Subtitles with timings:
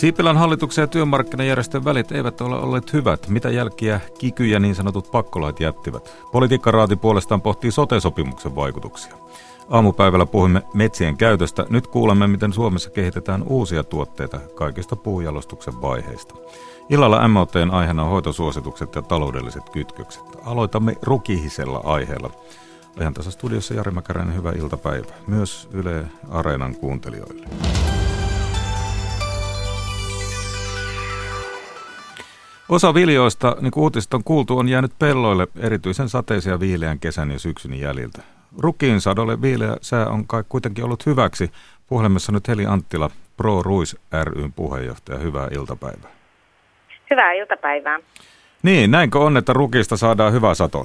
[0.00, 3.28] Siipilän hallituksen ja työmarkkinajärjestön välit eivät ole olleet hyvät.
[3.28, 6.14] Mitä jälkiä kiky ja niin sanotut pakkolait jättivät?
[6.32, 9.14] Politiikkaraati puolestaan pohtii sote-sopimuksen vaikutuksia.
[9.70, 11.66] Aamupäivällä puhumme metsien käytöstä.
[11.70, 16.34] Nyt kuulemme, miten Suomessa kehitetään uusia tuotteita kaikista puujalostuksen vaiheista.
[16.88, 20.24] Illalla MOTn aiheena on hoitosuositukset ja taloudelliset kytkökset.
[20.44, 22.30] Aloitamme rukihisella aiheella.
[23.00, 25.16] Ajan tässä studiossa Jari Mäkäräinen, hyvää iltapäivää.
[25.26, 27.46] Myös Yle Areenan kuuntelijoille.
[32.70, 37.38] Osa viljoista, niin kuin uutista on kuultu, on jäänyt pelloille erityisen sateisia viileän kesän ja
[37.38, 38.22] syksyn jäljiltä.
[38.58, 41.50] Rukiin sadolle viileä sää on kai kuitenkin ollut hyväksi.
[41.86, 45.18] Puhelimessa nyt Heli Anttila, Pro Ruis ryn puheenjohtaja.
[45.18, 46.10] Hyvää iltapäivää.
[47.10, 47.98] Hyvää iltapäivää.
[48.62, 50.84] Niin, näinkö on, että rukista saadaan hyvä sato?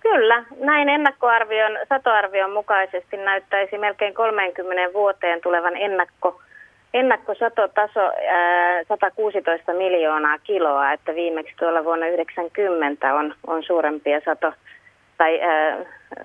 [0.00, 6.40] Kyllä, näin ennakkoarvion, satoarvion mukaisesti näyttäisi melkein 30 vuoteen tulevan ennakko
[6.94, 14.52] Ennakkosatotaso ää, 116 miljoonaa kiloa, että viimeksi tuolla vuonna 90 on, on suurempia sato,
[15.18, 15.76] tai, ää,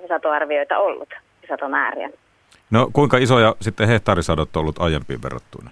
[0.08, 1.10] satoarvioita ollut,
[1.48, 2.10] satomääriä.
[2.72, 5.70] No kuinka isoja sitten hehtaarisadot on ollut aiempiin verrattuna?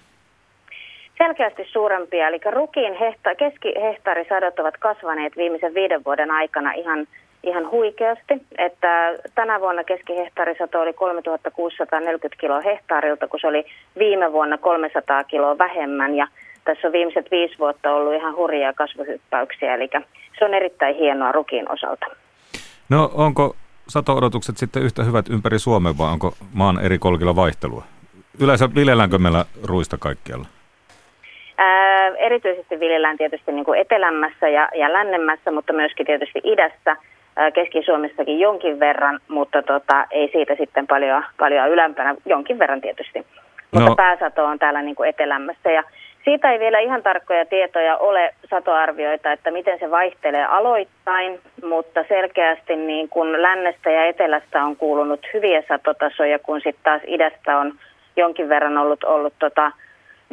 [1.18, 7.06] Selkeästi suurempia, eli rukiin hehta- keskihehtaarisadot ovat kasvaneet viimeisen viiden vuoden aikana ihan
[7.48, 13.66] ihan huikeasti, että tänä vuonna keskihehtaarisato oli 3640 kiloa hehtaarilta, kun se oli
[13.98, 16.28] viime vuonna 300 kiloa vähemmän ja
[16.64, 19.88] tässä on viimeiset viisi vuotta ollut ihan hurjia kasvuhyppäyksiä, eli
[20.38, 22.06] se on erittäin hienoa rukin osalta.
[22.88, 23.56] No onko
[23.88, 27.82] sato-odotukset sitten yhtä hyvät ympäri Suomea vai onko maan eri kolkilla vaihtelua?
[28.40, 30.46] Yleensä viljelläänkö meillä ruista kaikkialla?
[31.58, 36.96] Ää, erityisesti viljellään tietysti niin kuin etelämässä ja, ja lännemmässä, mutta myöskin tietysti idässä–
[37.54, 43.26] Keski-Suomessakin jonkin verran, mutta tota, ei siitä sitten paljon, paljon ylempänä, jonkin verran tietysti.
[43.70, 43.96] Mutta no.
[43.96, 45.82] pääsato on täällä niin kuin etelämässä ja
[46.24, 52.76] siitä ei vielä ihan tarkkoja tietoja ole satoarvioita, että miten se vaihtelee aloittain, mutta selkeästi
[52.76, 57.72] niin kuin lännestä ja etelästä on kuulunut hyviä satotasoja, kun sitten taas idästä on
[58.16, 59.72] jonkin verran ollut, ollut tota,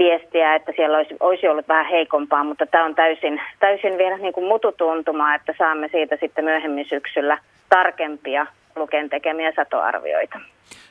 [0.04, 4.34] viestiä, että siellä olisi, olisi ollut vähän heikompaa, mutta tämä on täysin, täysin vielä niin
[4.34, 7.38] kuin mututuntuma, että saamme siitä sitten myöhemmin syksyllä
[7.70, 8.46] tarkempia
[8.76, 10.40] Luken tekemiä satoarvioita.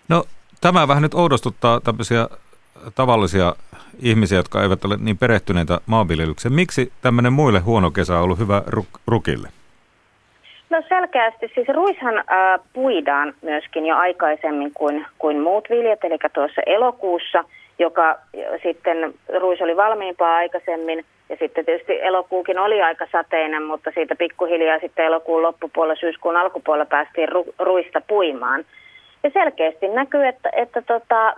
[0.08, 0.24] No
[0.60, 2.28] tämä vähän nyt oudostuttaa tämmöisiä
[2.94, 3.54] tavallisia
[4.02, 6.54] ihmisiä, jotka eivät ole niin perehtyneitä maanviljelykseen.
[6.54, 9.48] Miksi tämmöinen muille huono kesä on ollut hyvä ruk- rukille?
[10.70, 12.24] No selkeästi, siis ruishan äh,
[12.72, 17.44] puidaan myöskin jo aikaisemmin kuin, kuin muut viljat, eli tuossa elokuussa–
[17.80, 18.18] joka
[18.62, 24.78] sitten ruis oli valmiimpaa aikaisemmin ja sitten tietysti elokuukin oli aika sateinen, mutta siitä pikkuhiljaa
[24.78, 28.64] sitten elokuun loppupuolella, syyskuun alkupuolella päästiin ru, ruista puimaan.
[29.22, 31.36] Ja selkeästi näkyy, että, että tota,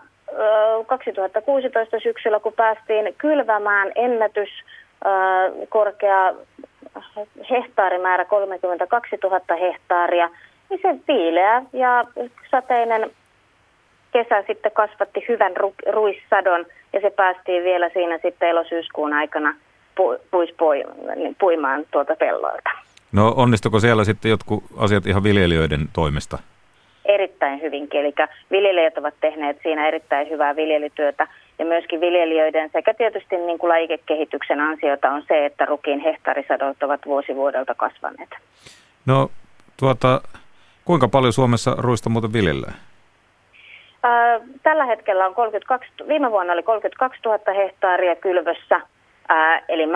[0.86, 4.48] 2016 syksyllä, kun päästiin kylvämään ennätys
[5.68, 6.34] korkea
[7.50, 10.30] hehtaarimäärä 32 000 hehtaaria,
[10.70, 12.04] niin se viileä ja
[12.50, 13.10] sateinen
[14.12, 19.54] kesä sitten kasvatti hyvän ru- ruissadon ja se päästiin vielä siinä sitten elosyyskuun aikana
[20.00, 20.54] pu- puis
[21.16, 22.70] niin puimaan tuolta pelloilta.
[23.12, 26.38] No onnistuko siellä sitten jotkut asiat ihan viljelijöiden toimesta?
[27.04, 28.14] Erittäin hyvinkin, eli
[28.50, 34.60] viljelijät ovat tehneet siinä erittäin hyvää viljelytyötä ja myöskin viljelijöiden sekä tietysti niin kuin lajikekehityksen
[34.60, 38.30] ansiota on se, että rukiin hehtaarisadot ovat vuosi vuodelta kasvaneet.
[39.06, 39.30] No
[39.76, 40.20] tuota,
[40.84, 42.74] kuinka paljon Suomessa ruista muuten viljellään?
[44.62, 48.80] Tällä hetkellä on 32, viime vuonna oli 32 000 hehtaaria kylvössä,
[49.28, 49.88] ää, eli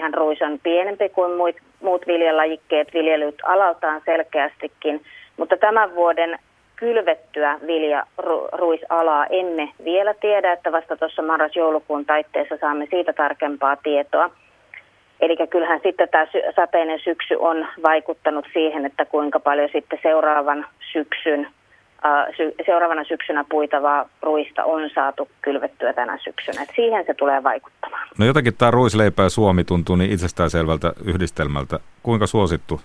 [0.00, 5.02] hän ruis on pienempi kuin muut, muut viljalajikkeet, viljelyt alaltaan selkeästikin,
[5.36, 6.38] mutta tämän vuoden
[6.76, 14.30] kylvettyä viljaruisalaa emme vielä tiedä, että vasta tuossa marras-joulukuun taitteessa saamme siitä tarkempaa tietoa.
[15.20, 16.26] Eli kyllähän sitten tämä
[16.56, 21.46] sateinen syksy on vaikuttanut siihen, että kuinka paljon sitten seuraavan syksyn
[22.66, 26.62] seuraavana syksynä puitavaa ruista on saatu kylvettyä tänä syksynä.
[26.62, 28.08] Et siihen se tulee vaikuttamaan.
[28.18, 31.78] No jotenkin tämä ruisleipä ja Suomi tuntuu niin itsestäänselvältä yhdistelmältä.
[32.02, 32.80] Kuinka suosittu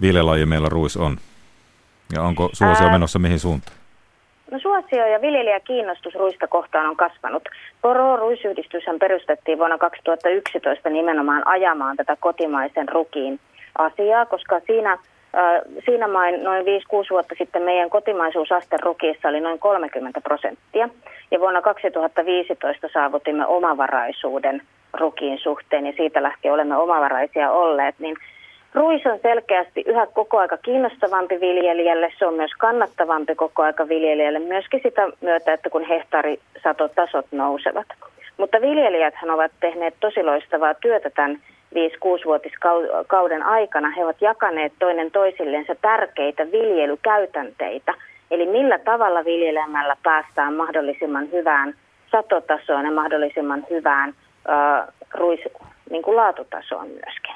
[0.00, 1.16] viljelaji meillä ruis on?
[2.14, 3.76] Ja onko suosio menossa mihin suuntaan?
[4.50, 7.42] No suosio ja viljelijäkiinnostus ruista kohtaan on kasvanut.
[7.82, 13.40] Poro ruisyhdistyshän perustettiin vuonna 2011 nimenomaan ajamaan tätä kotimaisen rukiin
[13.78, 14.98] asiaa, koska siinä
[15.84, 16.66] Siinä main noin 5-6
[17.10, 20.88] vuotta sitten meidän kotimaisuusaste rukiissa oli noin 30 prosenttia.
[21.30, 24.62] Ja vuonna 2015 saavutimme omavaraisuuden
[24.92, 27.94] rukiin suhteen ja siitä lähtien olemme omavaraisia olleet.
[27.98, 28.16] Niin
[28.74, 34.38] ruis on selkeästi yhä koko aika kiinnostavampi viljelijälle, se on myös kannattavampi koko aika viljelijälle,
[34.38, 37.86] myöskin sitä myötä, että kun hehtaarisatotasot nousevat.
[38.36, 41.38] Mutta viljelijäthän ovat tehneet tosi loistavaa työtä tämän
[41.74, 43.90] 5-6-vuotiskauden aikana.
[43.90, 47.94] He ovat jakaneet toinen toisillensa tärkeitä viljelykäytänteitä.
[48.30, 51.74] Eli millä tavalla viljelemällä päästään mahdollisimman hyvään
[52.10, 54.14] satotasoon ja mahdollisimman hyvään
[54.48, 55.40] äh, ruis,
[55.90, 57.34] niin kuin laatutasoon myöskin.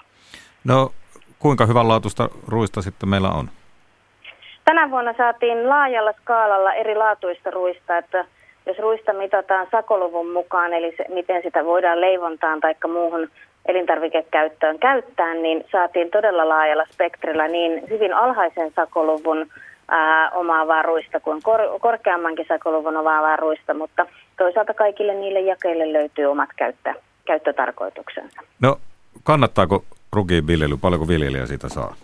[0.64, 0.90] No
[1.38, 3.50] kuinka hyvän laatusta ruista sitten meillä on?
[4.64, 8.24] Tänä vuonna saatiin laajalla skaalalla eri laatuista ruista, että
[8.66, 13.28] jos ruista mitataan sakoluvun mukaan, eli se, miten sitä voidaan leivontaan tai muuhun
[13.70, 19.46] elintarvikekäyttöön käyttää, niin saatiin todella laajalla spektrillä niin hyvin alhaisen sakoluvun
[19.88, 24.06] ää, omaavaa ruista kuin kor- korkeammankin sakoluvun omaavaa ruista, mutta
[24.38, 26.94] toisaalta kaikille niille jakeille löytyy omat käyttö,
[27.24, 28.40] käyttötarkoituksensa.
[28.60, 28.76] No
[29.24, 31.94] kannattaako rukiin viljely, paljonko viljelijä siitä saa?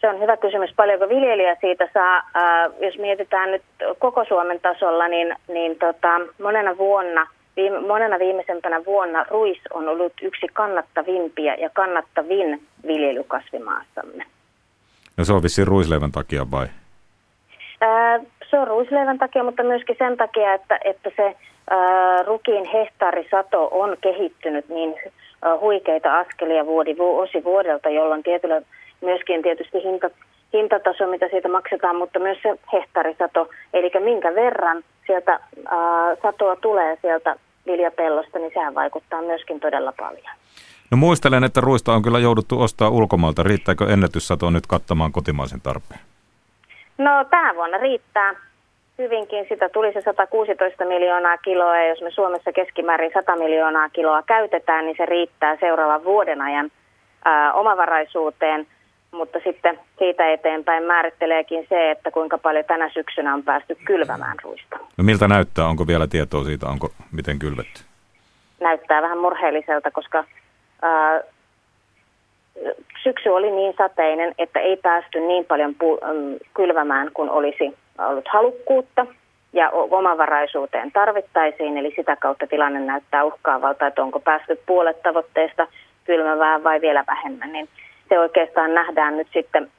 [0.00, 2.22] Se on hyvä kysymys, paljonko viljelijä siitä saa.
[2.80, 3.62] Jos mietitään nyt
[3.98, 7.26] koko Suomen tasolla, niin, niin tota, monena vuonna,
[7.58, 14.24] viime, monena viimeisempänä vuonna ruis on ollut yksi kannattavimpia ja kannattavin viljelykasvimaassamme.
[15.16, 16.66] No se on vissiin ruisleivän takia vai?
[17.80, 18.20] Ää,
[18.50, 21.36] se on ruisleivän takia, mutta myöskin sen takia, että, että se
[21.70, 24.94] ää, rukiin hehtaarisato on kehittynyt niin
[25.60, 28.62] huikeita askelia vuodi, vuosi vuodelta, jolloin tietyllä
[29.00, 30.10] myöskin tietysti hinta,
[30.52, 36.98] hintataso, mitä siitä maksetaan, mutta myös se hehtaarisato, eli minkä verran sieltä ää, satoa tulee
[37.02, 37.36] sieltä
[37.68, 40.36] viljapellosta, niin sehän vaikuttaa myöskin todella paljon.
[40.90, 43.42] No muistelen, että ruista on kyllä jouduttu ostaa ulkomailta.
[43.42, 46.00] Riittääkö ennätyssato nyt kattamaan kotimaisen tarpeen?
[46.98, 48.34] No tänä vuonna riittää
[48.98, 49.46] hyvinkin.
[49.48, 54.84] Sitä tuli se 116 miljoonaa kiloa ja jos me Suomessa keskimäärin 100 miljoonaa kiloa käytetään,
[54.84, 56.70] niin se riittää seuraavan vuoden ajan
[57.24, 58.66] ää, omavaraisuuteen.
[59.18, 64.78] Mutta sitten siitä eteenpäin määritteleekin se, että kuinka paljon tänä syksynä on päästy kylvämään ruista.
[64.96, 65.66] No miltä näyttää?
[65.66, 67.80] Onko vielä tietoa siitä, onko miten kylvetty?
[68.60, 70.24] Näyttää vähän murheelliselta, koska
[70.82, 71.20] ää,
[73.02, 76.00] syksy oli niin sateinen, että ei päästy niin paljon pu-
[76.54, 79.06] kylvämään kuin olisi ollut halukkuutta
[79.52, 85.66] ja omavaraisuuteen tarvittaisiin, eli sitä kautta tilanne näyttää uhkaavalta, että onko päästy puolet tavoitteesta
[86.04, 87.68] kylmävään vai vielä vähemmän, niin
[88.08, 89.70] se oikeastaan nähdään nyt sitten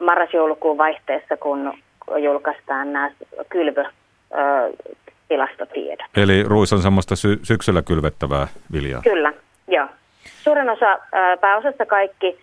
[0.00, 1.74] marras-joulukuun vaihteessa, kun
[2.18, 3.10] julkaistaan nämä
[3.48, 6.06] kylvötilastotiedot.
[6.16, 9.02] Eli ruis on semmoista sy- syksyllä kylvettävää viljaa?
[9.02, 9.32] Kyllä,
[9.68, 9.86] joo.
[10.24, 10.98] Suurin osa,
[11.40, 12.38] pääosassa kaikki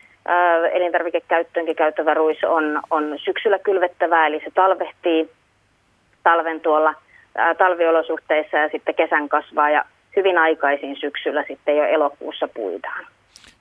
[0.71, 5.29] elintarvikekäyttöönkin käyttävä ruis on, on syksyllä kylvettävää, eli se talvehtii
[6.23, 6.93] talven tuolla
[7.57, 9.85] talviolosuhteissa ja sitten kesän kasvaa ja
[10.15, 13.05] hyvin aikaisin syksyllä sitten jo elokuussa puidaan.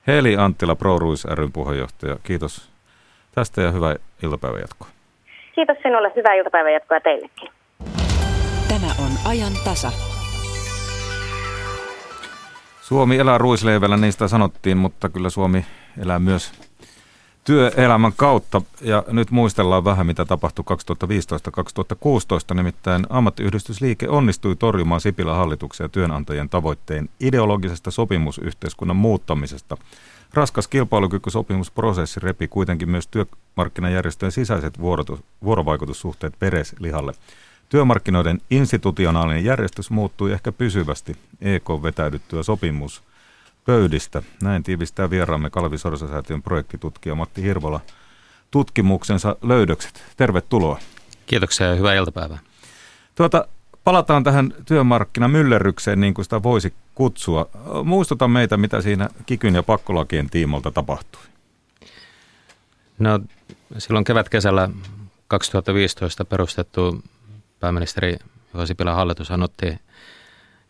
[0.07, 2.17] Heli Anttila, Pro Ruis ryn puheenjohtaja.
[2.23, 2.69] Kiitos
[3.35, 4.87] tästä ja hyvää iltapäivän jatkoa.
[5.55, 7.49] Kiitos sinulle, hyvää iltapäivän jatkoa teillekin.
[8.67, 9.91] Tämä on ajan tasa.
[12.81, 15.65] Suomi elää ruisleivällä, niistä sanottiin, mutta kyllä Suomi
[16.01, 16.53] elää myös
[17.43, 18.61] työelämän kautta.
[18.81, 20.65] Ja nyt muistellaan vähän, mitä tapahtui
[22.51, 22.55] 2015-2016.
[22.55, 29.77] Nimittäin ammattiyhdistysliike onnistui torjumaan Sipilän hallituksen ja työnantajien tavoitteen ideologisesta sopimusyhteiskunnan muuttamisesta.
[30.33, 34.79] Raskas kilpailukykysopimusprosessi repi kuitenkin myös työmarkkinajärjestöjen sisäiset
[35.43, 37.13] vuorovaikutussuhteet pereslihalle.
[37.69, 43.03] Työmarkkinoiden institutionaalinen järjestys muuttui ehkä pysyvästi EK vetäydyttyä sopimus
[43.65, 44.21] pöydistä.
[44.41, 47.79] Näin tiivistää vieraamme Kalvi Sorsasäätiön projektitutkija Matti Hirvola
[48.51, 50.03] tutkimuksensa löydökset.
[50.17, 50.79] Tervetuloa.
[51.25, 52.39] Kiitoksia ja hyvää iltapäivää.
[53.15, 53.47] Tuota,
[53.83, 57.49] palataan tähän työmarkkinamyllerrykseen, niin kuin sitä voisi kutsua.
[57.83, 61.21] Muistuta meitä, mitä siinä kikyn ja pakkolakien tiimolta tapahtui.
[62.99, 63.19] No,
[63.77, 64.69] silloin kevät-kesällä
[65.27, 67.03] 2015 perustettu
[67.59, 68.17] pääministeri
[68.53, 69.79] Juha Sipilän hallitus otti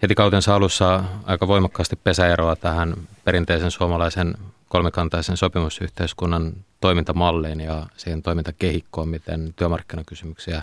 [0.04, 4.34] heti kautensa alussa aika voimakkaasti pesäeroa tähän perinteisen suomalaisen
[4.70, 10.62] kolmikantaisen sopimusyhteiskunnan toimintamalliin ja siihen toimintakehikkoon, miten työmarkkinakysymyksiä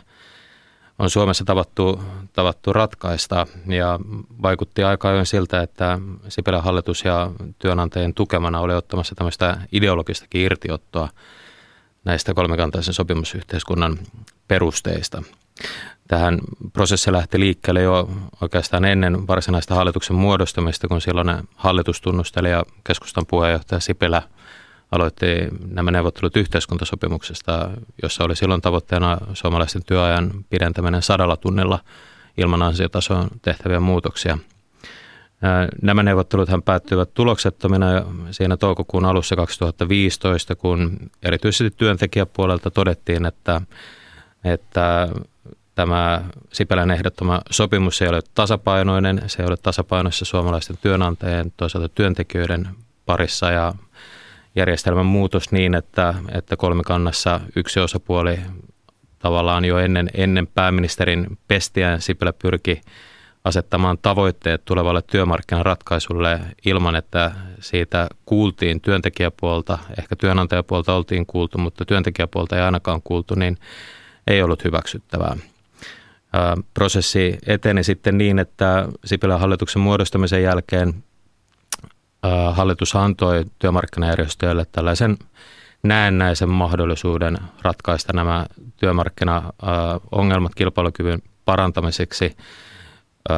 [0.98, 3.98] on Suomessa tavattu, tavattu ratkaista ja
[4.42, 11.08] vaikutti aika ajoin siltä, että Sipilän hallitus ja työnantajien tukemana oli ottamassa tämmöistä ideologistakin irtiottoa
[12.04, 13.98] näistä kolmikantaisen sopimusyhteiskunnan
[14.48, 15.22] perusteista.
[16.10, 16.38] Tähän
[16.72, 24.22] prosessi lähti liikkeelle jo oikeastaan ennen varsinaista hallituksen muodostumista, kun silloin hallitustunnustelija keskustan puheenjohtaja Sipilä
[24.92, 25.26] aloitti
[25.66, 27.70] nämä neuvottelut yhteiskuntasopimuksesta,
[28.02, 31.78] jossa oli silloin tavoitteena suomalaisten työajan pidentäminen sadalla tunnilla
[32.36, 34.38] ilman ansiotasoon tehtäviä muutoksia.
[35.82, 37.86] Nämä neuvotteluthan päättyivät tuloksettomina
[38.30, 43.60] siinä toukokuun alussa 2015, kun erityisesti työntekijäpuolelta todettiin, että,
[44.44, 45.08] että
[45.80, 46.20] tämä
[46.52, 52.68] Sipelän ehdottoma sopimus ei ole tasapainoinen, se ei ole tasapainoissa suomalaisten työnantajien, toisaalta työntekijöiden
[53.06, 53.74] parissa ja
[54.56, 58.38] järjestelmän muutos niin, että, että kolmikannassa yksi osapuoli
[59.18, 62.80] tavallaan jo ennen, ennen pääministerin pestiään Sipilä pyrki
[63.44, 72.56] asettamaan tavoitteet tulevalle työmarkkinaratkaisulle ilman, että siitä kuultiin työntekijäpuolta, ehkä työnantajapuolta oltiin kuultu, mutta työntekijäpuolta
[72.56, 73.58] ei ainakaan kuultu, niin
[74.26, 75.36] ei ollut hyväksyttävää.
[76.74, 81.04] Prosessi eteni sitten niin, että Sipilän hallituksen muodostamisen jälkeen
[82.52, 85.18] hallitus antoi työmarkkinajärjestöille tällaisen
[85.82, 88.46] näennäisen mahdollisuuden ratkaista nämä
[88.76, 92.36] työmarkkinaongelmat kilpailukyvyn parantamiseksi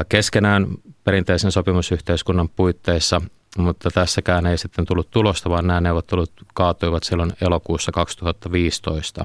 [0.09, 0.67] keskenään
[1.05, 3.21] perinteisen sopimusyhteiskunnan puitteissa,
[3.59, 9.25] mutta tässäkään ei sitten tullut tulosta, vaan nämä neuvottelut kaatuivat silloin elokuussa 2015.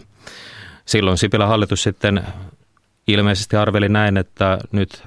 [0.85, 2.23] Silloin Sipilän hallitus sitten
[3.07, 5.03] ilmeisesti arveli näin, että nyt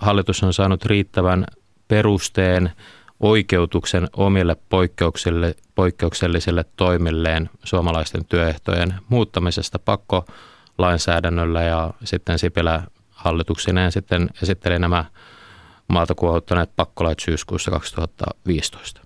[0.00, 1.46] hallitus on saanut riittävän
[1.88, 2.72] perusteen
[3.20, 14.78] oikeutuksen omille poikkeukselle, poikkeuksellisille toimilleen suomalaisten työehtojen muuttamisesta pakkolainsäädännöllä ja sitten Sipilä hallituksineen sitten esitteli
[14.78, 15.04] nämä
[15.88, 19.00] maalta kuohuttaneet pakkolait syyskuussa 2015.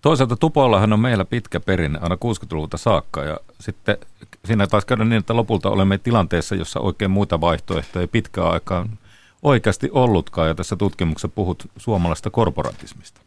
[0.00, 3.96] Toisaalta Tupollahan on meillä pitkä perinne aina 60-luvulta saakka ja sitten
[4.44, 8.98] siinä taisi käydä niin, että lopulta olemme tilanteessa, jossa oikein muita vaihtoehtoja pitkään aikaan
[9.42, 13.20] oikeasti ollutkaan ja tässä tutkimuksessa puhut suomalaista korporatismista.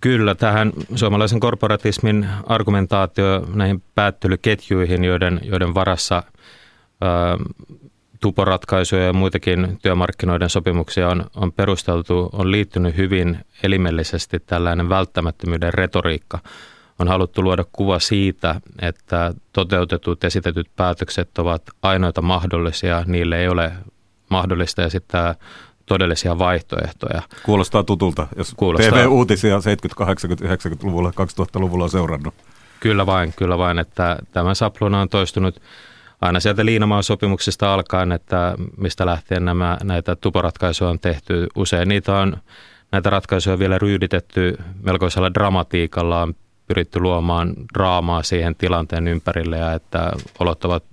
[0.00, 6.22] Kyllä, tähän suomalaisen korporatismin argumentaatio näihin päättelyketjuihin, joiden, joiden varassa
[7.00, 7.36] ää,
[8.20, 16.38] tuporatkaisuja ja muitakin työmarkkinoiden sopimuksia on, on perusteltu, on liittynyt hyvin elimellisesti tällainen välttämättömyyden retoriikka.
[17.00, 23.72] On haluttu luoda kuva siitä, että toteutetut esitetyt päätökset ovat ainoita mahdollisia, niille ei ole
[24.28, 25.34] mahdollista esittää
[25.86, 27.22] todellisia vaihtoehtoja.
[27.42, 28.90] Kuulostaa tutulta, jos Kuulostaa.
[28.90, 29.60] TV-uutisia 70-,
[30.04, 30.06] 80-,
[30.44, 32.34] 90-luvulla, 2000-luvulla on seurannut.
[32.80, 35.62] Kyllä vain, kyllä vain, että tämä sapluna on toistunut
[36.20, 41.46] aina sieltä Liinamaan sopimuksesta alkaen, että mistä lähtien nämä, näitä tuporatkaisuja on tehty.
[41.54, 42.36] Usein niitä on,
[42.92, 46.34] näitä ratkaisuja vielä ryyditetty melkoisella dramatiikalla, on
[46.70, 50.84] pyritty luomaan draamaa siihen tilanteen ympärille ja että olot ovat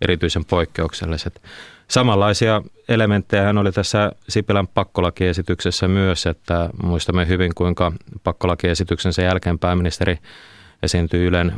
[0.00, 1.42] erityisen poikkeukselliset.
[1.88, 7.92] Samanlaisia elementtejä oli tässä Sipilän pakkolakiesityksessä myös, että muistamme hyvin kuinka
[8.24, 10.18] pakkolakiesityksen sen jälkeen pääministeri
[10.82, 11.52] esiintyi Ylen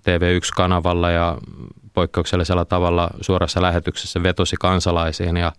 [0.00, 1.38] TV1-kanavalla ja
[1.92, 5.52] poikkeuksellisella tavalla suorassa lähetyksessä vetosi kansalaisiin ja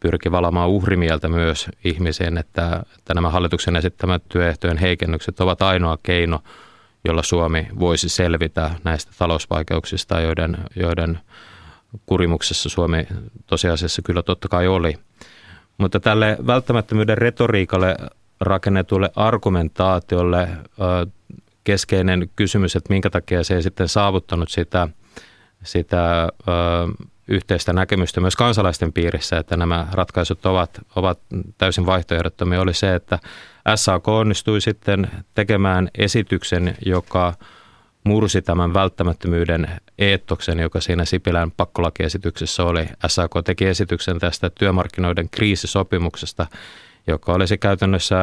[0.00, 6.40] pyrki valamaan uhrimieltä myös ihmisiin, että, että nämä hallituksen esittämät työehtojen heikennykset ovat ainoa keino,
[7.06, 11.20] jolla Suomi voisi selvitä näistä talousvaikeuksista, joiden, joiden
[12.06, 13.06] kurimuksessa Suomi
[13.46, 14.94] tosiasiassa kyllä totta kai oli.
[15.78, 17.96] Mutta tälle välttämättömyyden retoriikalle
[18.40, 20.48] rakennetulle argumentaatiolle
[21.64, 24.88] keskeinen kysymys, että minkä takia se ei sitten saavuttanut sitä,
[25.64, 26.28] sitä
[27.28, 31.18] yhteistä näkemystä myös kansalaisten piirissä, että nämä ratkaisut ovat, ovat
[31.58, 33.18] täysin vaihtoehdottomia, oli se, että
[33.74, 37.34] SAK onnistui sitten tekemään esityksen, joka
[38.04, 39.68] mursi tämän välttämättömyyden
[39.98, 42.88] eettoksen, joka siinä Sipilän pakkolakiesityksessä oli.
[43.06, 46.46] SAK teki esityksen tästä työmarkkinoiden kriisisopimuksesta,
[47.06, 48.16] joka olisi käytännössä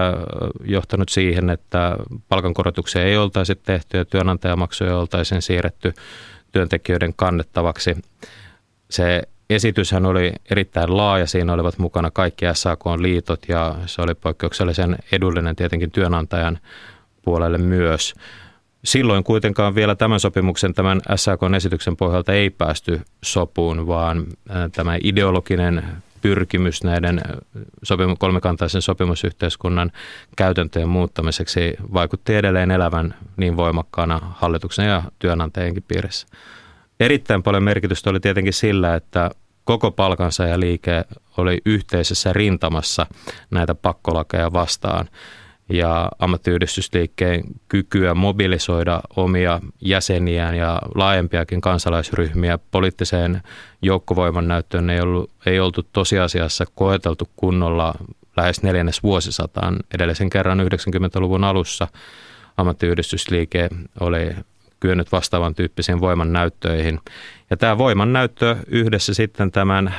[0.66, 1.98] johtanut siihen, että
[2.30, 5.94] palkankorotuksia ei oltaisi tehty ja työnantajamaksuja oltaisiin siirretty
[6.52, 7.96] työntekijöiden kannettavaksi.
[8.94, 15.56] Se esityshän oli erittäin laaja, siinä olivat mukana kaikki SAK-liitot ja se oli poikkeuksellisen edullinen
[15.56, 16.60] tietenkin työnantajan
[17.22, 18.14] puolelle myös.
[18.84, 24.26] Silloin kuitenkaan vielä tämän sopimuksen, tämän SAK-esityksen pohjalta ei päästy sopuun, vaan
[24.72, 25.84] tämä ideologinen
[26.22, 27.22] pyrkimys näiden
[27.86, 29.92] sopimu- kolmikantaisen sopimusyhteiskunnan
[30.36, 36.28] käytäntöjen muuttamiseksi vaikutti edelleen elävän niin voimakkaana hallituksen ja työnantajienkin piirissä.
[37.00, 39.32] Erittäin paljon merkitystä oli tietenkin sillä, että
[39.64, 41.04] koko palkansaajaliike
[41.38, 43.06] oli yhteisessä rintamassa
[43.52, 45.10] näitä pakkolakeja vastaan–
[45.70, 53.42] ja ammattiyhdistysliikkeen kykyä mobilisoida omia jäseniään ja laajempiakin kansalaisryhmiä poliittiseen
[53.82, 57.94] joukkovoiman näyttöön ei, ollut, ei oltu tosiasiassa koeteltu kunnolla
[58.38, 59.80] lähes neljännes vuosisataan.
[59.94, 61.88] Edellisen kerran 90-luvun alussa
[62.58, 63.70] ammattiyhdistysliike
[64.00, 64.36] oli
[64.84, 67.00] kyennyt vastaavan tyyppisiin voimannäyttöihin.
[67.50, 69.96] Ja tämä voimannäyttö yhdessä sitten tämän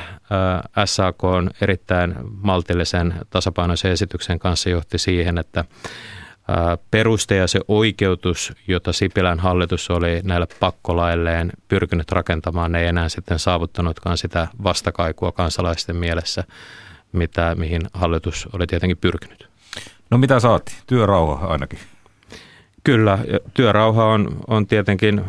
[0.85, 5.65] SAK on erittäin maltillisen tasapainoisen esityksen kanssa johti siihen, että
[6.91, 13.39] peruste ja se oikeutus, jota Sipilän hallitus oli näille pakkolailleen pyrkinyt rakentamaan, ei enää sitten
[13.39, 16.43] saavuttanutkaan sitä vastakaikua kansalaisten mielessä,
[17.11, 19.49] mitä, mihin hallitus oli tietenkin pyrkinyt.
[20.09, 20.75] No mitä saati?
[20.87, 21.79] Työrauha ainakin.
[22.85, 23.19] Kyllä,
[23.53, 25.21] työrauha on, on tietenkin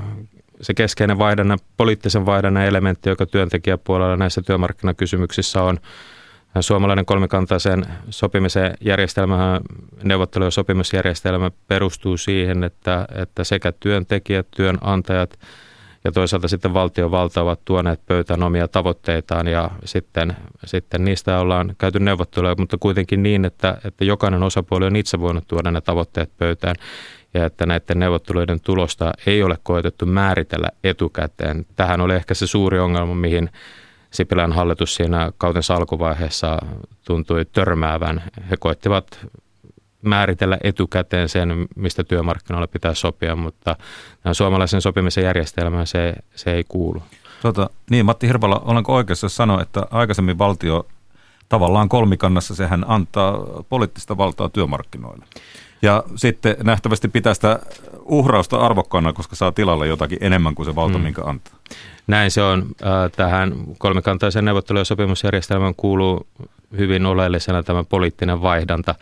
[0.60, 5.78] se keskeinen vaihdannan, poliittisen vaihdannan elementti, joka työntekijäpuolella näissä työmarkkinakysymyksissä on.
[6.60, 9.60] Suomalainen kolmikantaisen sopimisen järjestelmä,
[10.02, 15.38] neuvottelu- ja sopimusjärjestelmä perustuu siihen, että, että sekä työntekijät, työnantajat
[16.04, 22.00] ja toisaalta sitten valtiovalta ovat tuoneet pöytään omia tavoitteitaan ja sitten, sitten niistä ollaan käyty
[22.00, 26.76] neuvotteluja, mutta kuitenkin niin, että, että jokainen osapuoli on itse voinut tuoda ne tavoitteet pöytään
[27.36, 31.66] ja että näiden neuvotteluiden tulosta ei ole koetettu määritellä etukäteen.
[31.76, 33.50] Tähän oli ehkä se suuri ongelma, mihin
[34.10, 36.58] Sipilän hallitus siinä kautensa alkuvaiheessa
[37.04, 38.22] tuntui törmäävän.
[38.50, 39.26] He koettivat
[40.02, 43.76] määritellä etukäteen sen, mistä työmarkkinoilla pitää sopia, mutta
[44.32, 47.02] suomalaisen sopimisen järjestelmään se, se ei kuulu.
[47.42, 50.86] Tota, niin, Matti Hirvala, olenko oikeassa sanoa, että aikaisemmin valtio
[51.48, 53.38] tavallaan kolmikannassa sehän antaa
[53.68, 55.24] poliittista valtaa työmarkkinoille?
[55.82, 57.58] Ja sitten nähtävästi pitää sitä
[58.04, 61.04] uhrausta arvokkaana, koska saa tilalle jotakin enemmän kuin se valta, mm.
[61.04, 61.54] minkä antaa.
[62.06, 62.66] Näin se on.
[63.16, 66.26] Tähän kolmikantaisen neuvottelu- ja sopimusjärjestelmään kuuluu
[66.78, 68.94] hyvin oleellisena tämä poliittinen vaihdanta.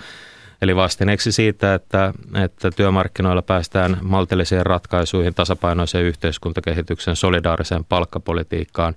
[0.63, 2.13] Eli vastineeksi siitä, että,
[2.45, 8.95] että työmarkkinoilla päästään maltilliseen ratkaisuihin, tasapainoiseen yhteiskuntakehityksen, solidaariseen palkkapolitiikkaan,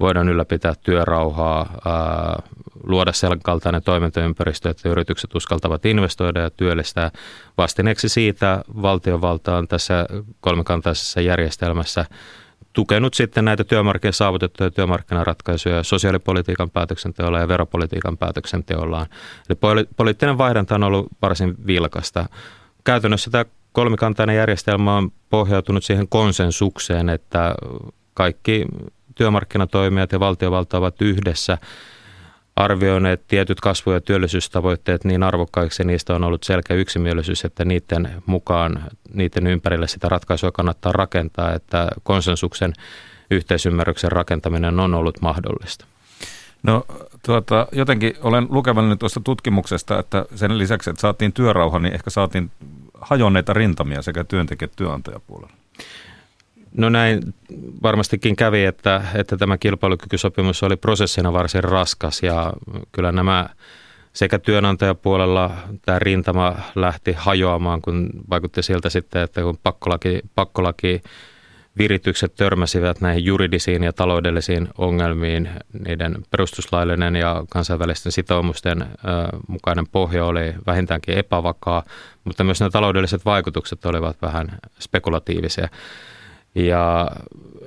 [0.00, 2.42] voidaan ylläpitää työrauhaa, ää,
[2.86, 7.10] luoda sen kaltainen toimintaympäristö, että yritykset uskaltavat investoida ja työllistää.
[7.58, 10.06] Vastineeksi siitä valtiovalta on tässä
[10.40, 12.04] kolmikantaisessa järjestelmässä
[12.72, 19.06] tukenut sitten näitä työmarkkinoiden saavutettuja työmarkkinaratkaisuja sosiaalipolitiikan päätöksenteolla ja veropolitiikan päätöksenteollaan.
[19.50, 22.26] Eli poliittinen vaihdanta on ollut varsin vilkasta.
[22.84, 27.54] Käytännössä tämä kolmikantainen järjestelmä on pohjautunut siihen konsensukseen, että
[28.14, 28.64] kaikki
[29.14, 31.58] työmarkkinatoimijat ja valtiovalta ovat yhdessä
[32.56, 38.22] arvioineet tietyt kasvu- ja työllisyystavoitteet niin arvokkaiksi ja niistä on ollut selkeä yksimielisyys, että niiden
[38.26, 42.72] mukaan, niiden ympärille sitä ratkaisua kannattaa rakentaa, että konsensuksen
[43.30, 45.84] yhteisymmärryksen rakentaminen on ollut mahdollista.
[46.62, 46.86] No
[47.26, 52.50] tuota, jotenkin olen lukevallinen tuosta tutkimuksesta, että sen lisäksi, että saatiin työrauha, niin ehkä saatiin
[53.00, 55.54] hajonneita rintamia sekä työntekijät työnantajapuolella.
[56.76, 57.34] No näin
[57.82, 62.52] varmastikin kävi, että, että tämä kilpailukykysopimus oli prosessina varsin raskas ja
[62.92, 63.48] kyllä nämä
[64.12, 65.50] sekä työnantajapuolella
[65.84, 71.02] tämä rintama lähti hajoamaan, kun vaikutti siltä sitten, että kun pakkolaki, pakkolaki
[71.78, 75.48] viritykset törmäsivät näihin juridisiin ja taloudellisiin ongelmiin,
[75.86, 78.86] niiden perustuslaillinen ja kansainvälisten sitoumusten
[79.48, 81.82] mukainen pohja oli vähintäänkin epävakaa,
[82.24, 85.68] mutta myös nämä taloudelliset vaikutukset olivat vähän spekulatiivisia.
[86.54, 87.10] Ja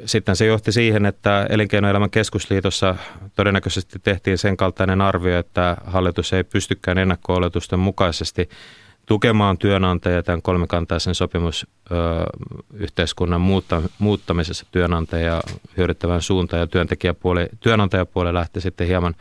[0.05, 2.95] sitten se johti siihen, että Elinkeinoelämän keskusliitossa
[3.35, 7.33] todennäköisesti tehtiin sen kaltainen arvio, että hallitus ei pystykään ennakko
[7.77, 8.49] mukaisesti
[9.05, 13.41] tukemaan työnantajia tämän kolmikantaisen sopimusyhteiskunnan
[13.99, 14.65] muuttamisessa.
[14.71, 15.41] Työnantajia
[15.77, 19.15] hyödyttävän suuntaan ja työntekijäpuoli, työnantajapuoli lähti sitten hieman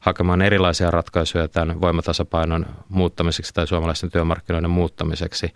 [0.00, 5.52] hakemaan erilaisia ratkaisuja tämän voimatasapainon muuttamiseksi tai suomalaisten työmarkkinoiden muuttamiseksi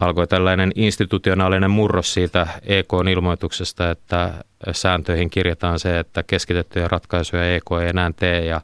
[0.00, 7.88] alkoi tällainen institutionaalinen murros siitä EK-ilmoituksesta, että sääntöihin kirjataan se, että keskitettyjä ratkaisuja EK ei
[7.88, 8.60] enää tee ja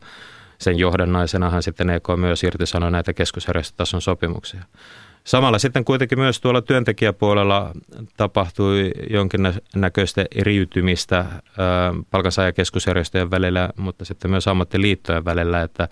[0.58, 4.64] sen johdannaisenahan sitten EK myös irtisanoi näitä keskusjärjestötason sopimuksia.
[5.24, 7.72] Samalla sitten kuitenkin myös tuolla työntekijäpuolella
[8.16, 11.24] tapahtui jonkinnäköistä eriytymistä
[12.10, 15.88] palkansaajakeskusjärjestöjen välillä, mutta sitten myös ammattiliittojen välillä, että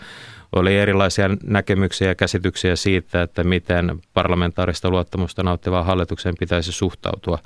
[0.53, 7.38] oli erilaisia näkemyksiä ja käsityksiä siitä, että miten parlamentaarista luottamusta nauttivaan hallitukseen pitäisi suhtautua.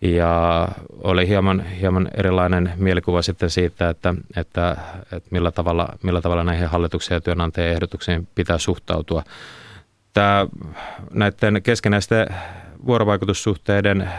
[0.00, 0.68] Ja
[1.02, 4.76] oli hieman, hieman erilainen mielikuva sitten siitä, että, että,
[5.12, 9.22] että millä, tavalla, millä tavalla näihin hallituksen ja työnantajien ehdotuksiin pitää suhtautua.
[10.14, 10.46] Tämä,
[11.10, 12.26] näiden keskenäisten
[12.86, 14.10] vuorovaikutussuhteiden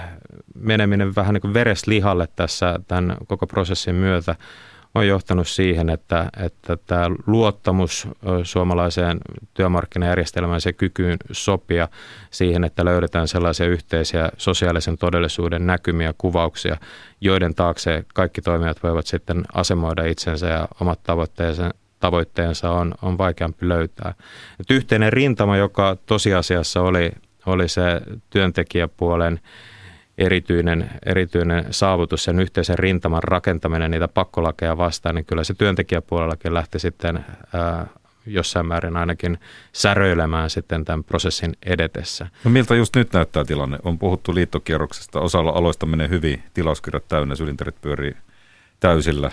[0.55, 4.35] meneminen vähän niin kuin vereslihalle tässä tämän koko prosessin myötä
[4.95, 8.07] on johtanut siihen, että, että tämä luottamus
[8.43, 9.17] suomalaiseen
[9.53, 11.87] työmarkkinajärjestelmään se kykyyn sopia
[12.31, 16.77] siihen, että löydetään sellaisia yhteisiä sosiaalisen todellisuuden näkymiä, kuvauksia,
[17.21, 23.69] joiden taakse kaikki toimijat voivat sitten asemoida itsensä ja omat tavoitteensa, tavoitteensa on, on vaikeampi
[23.69, 24.13] löytää.
[24.59, 27.11] Et yhteinen rintama, joka tosiasiassa oli,
[27.45, 29.39] oli se työntekijäpuolen
[30.17, 36.79] erityinen, erityinen saavutus, sen yhteisen rintaman rakentaminen niitä pakkolakeja vastaan, niin kyllä se työntekijäpuolellakin lähti
[36.79, 37.87] sitten ää,
[38.25, 39.39] jossain määrin ainakin
[39.73, 42.27] säröilemään sitten tämän prosessin edetessä.
[42.43, 43.77] No miltä just nyt näyttää tilanne?
[43.83, 48.15] On puhuttu liittokierroksesta, osalla aloista menee hyvin, tilauskirjat täynnä, sylinterit pyörii
[48.79, 49.31] täysillä.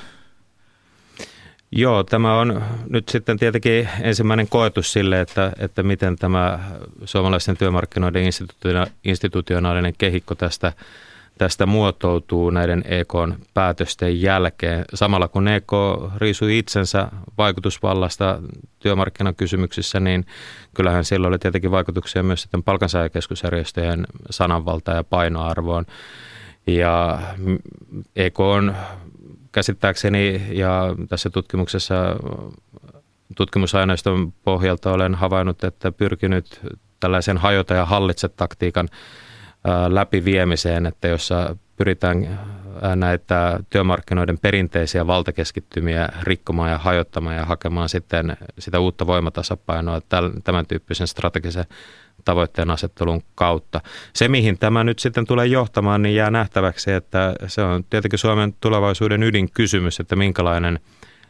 [1.74, 6.58] Joo, tämä on nyt sitten tietenkin ensimmäinen koetus sille, että, että miten tämä
[7.04, 8.24] suomalaisten työmarkkinoiden
[9.04, 10.72] institutionaalinen kehikko tästä,
[11.38, 14.84] tästä muotoutuu näiden EK-päätösten jälkeen.
[14.94, 15.72] Samalla kun EK
[16.16, 17.08] riisui itsensä
[17.38, 18.42] vaikutusvallasta
[18.78, 20.26] työmarkkinakysymyksissä, niin
[20.74, 25.86] kyllähän sillä oli tietenkin vaikutuksia myös sitten palkansaajakeskusjärjestöjen sananvalta ja painoarvoon.
[26.66, 27.18] Ja
[28.16, 28.74] EK on
[29.52, 31.94] käsittääkseni ja tässä tutkimuksessa
[33.36, 36.60] tutkimusaineiston pohjalta olen havainnut, että pyrkinyt
[37.00, 38.88] tällaisen hajota ja hallitse taktiikan
[39.88, 42.38] läpiviemiseen, että jossa pyritään
[42.96, 50.00] näitä työmarkkinoiden perinteisiä valtakeskittymiä rikkomaan ja hajottamaan ja hakemaan sitten sitä uutta voimatasapainoa
[50.44, 51.64] tämän tyyppisen strategisen
[52.24, 53.80] tavoitteen asettelun kautta.
[54.12, 58.54] Se, mihin tämä nyt sitten tulee johtamaan, niin jää nähtäväksi, että se on tietenkin Suomen
[58.60, 60.80] tulevaisuuden ydinkysymys, että minkälainen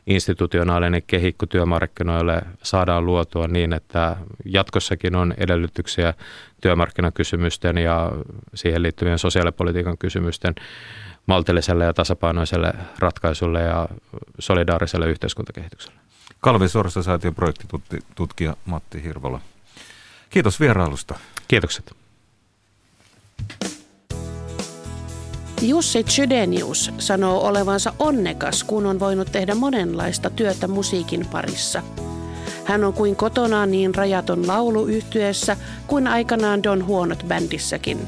[0.06, 6.14] institutionaalinen kehikko työmarkkinoille saadaan luotua niin, että jatkossakin on edellytyksiä
[6.60, 8.12] työmarkkinakysymysten ja
[8.54, 10.54] siihen liittyvien sosiaalipolitiikan kysymysten
[11.26, 13.88] maltilliselle ja tasapainoiselle ratkaisulle ja
[14.38, 16.00] solidaariselle yhteiskuntakehitykselle.
[16.40, 19.40] Kalvi Sorsa-säätiön projektitutkija Matti Hirvola.
[20.32, 21.14] Kiitos vierailusta.
[21.48, 21.92] Kiitokset.
[25.62, 31.82] Jussi Chydenius sanoo olevansa onnekas, kun on voinut tehdä monenlaista työtä musiikin parissa.
[32.64, 37.98] Hän on kuin kotonaan niin rajaton laulu yhtyessä kuin aikanaan Don Huonot bändissäkin.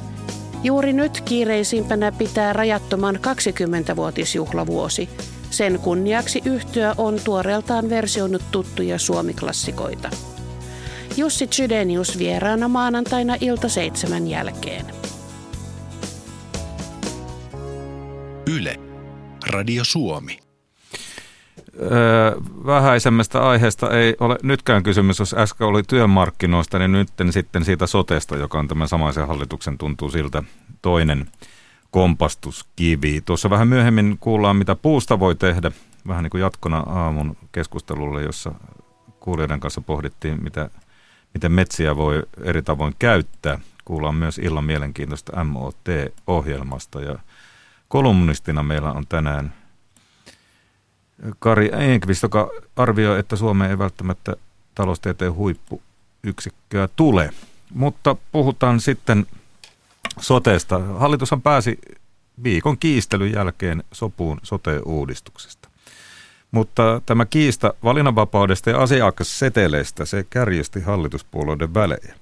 [0.63, 5.09] Juuri nyt kiireisimpänä pitää rajattoman 20-vuotisjuhlavuosi.
[5.51, 10.11] Sen kunniaksi yhtyä on tuoreeltaan versioinut tuttuja suomiklassikoita.
[11.17, 14.87] Jussi Chydenius vieraana maanantaina ilta seitsemän jälkeen.
[18.57, 18.77] Yle.
[19.47, 20.39] Radio Suomi.
[21.83, 21.91] Öö,
[22.67, 28.37] vähäisemmästä aiheesta ei ole nytkään kysymys, jos äsken oli työmarkkinoista, niin nyt sitten siitä sotesta,
[28.37, 30.43] joka on tämän samaisen hallituksen tuntuu siltä
[30.83, 31.27] toinen
[31.91, 33.21] kompastuskivi.
[33.21, 35.71] Tuossa vähän myöhemmin kuullaan, mitä puusta voi tehdä,
[36.09, 38.53] vähän niin kuin jatkona aamun keskustelulle, jossa
[39.21, 40.71] kuulijoiden kanssa pohdittiin, mitä
[41.35, 43.59] miten metsiä voi eri tavoin käyttää.
[43.85, 47.19] Kuullaan myös illan mielenkiintoista MOT-ohjelmasta ja
[47.89, 49.53] kolumnistina meillä on tänään
[51.39, 54.37] Kari Enqvist, joka arvioi, että Suomeen ei välttämättä
[54.75, 57.31] taloustieteen huippuyksikköä tule.
[57.75, 59.27] Mutta puhutaan sitten
[60.21, 60.79] soteesta.
[60.79, 61.79] Hallitushan pääsi
[62.43, 65.69] viikon kiistelyn jälkeen sopuun sote-uudistuksesta.
[66.55, 72.15] Mutta tämä kiista valinnanvapaudesta ja asiakasseteleistä, se kärjisti hallituspuolueiden välejä.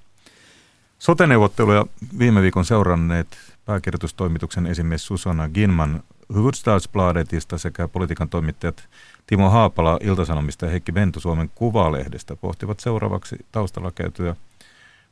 [0.99, 1.85] Soteneuvotteluja
[2.19, 3.27] viime viikon seuranneet
[3.65, 8.89] pääkirjoitustoimituksen esimies Susanna Ginman Hufvudstadsbladetista sekä politiikan toimittajat
[9.27, 14.35] Timo Haapala Iltasanomista ja Heikki Bentu Suomen Kuvalehdestä pohtivat seuraavaksi taustalla käytyä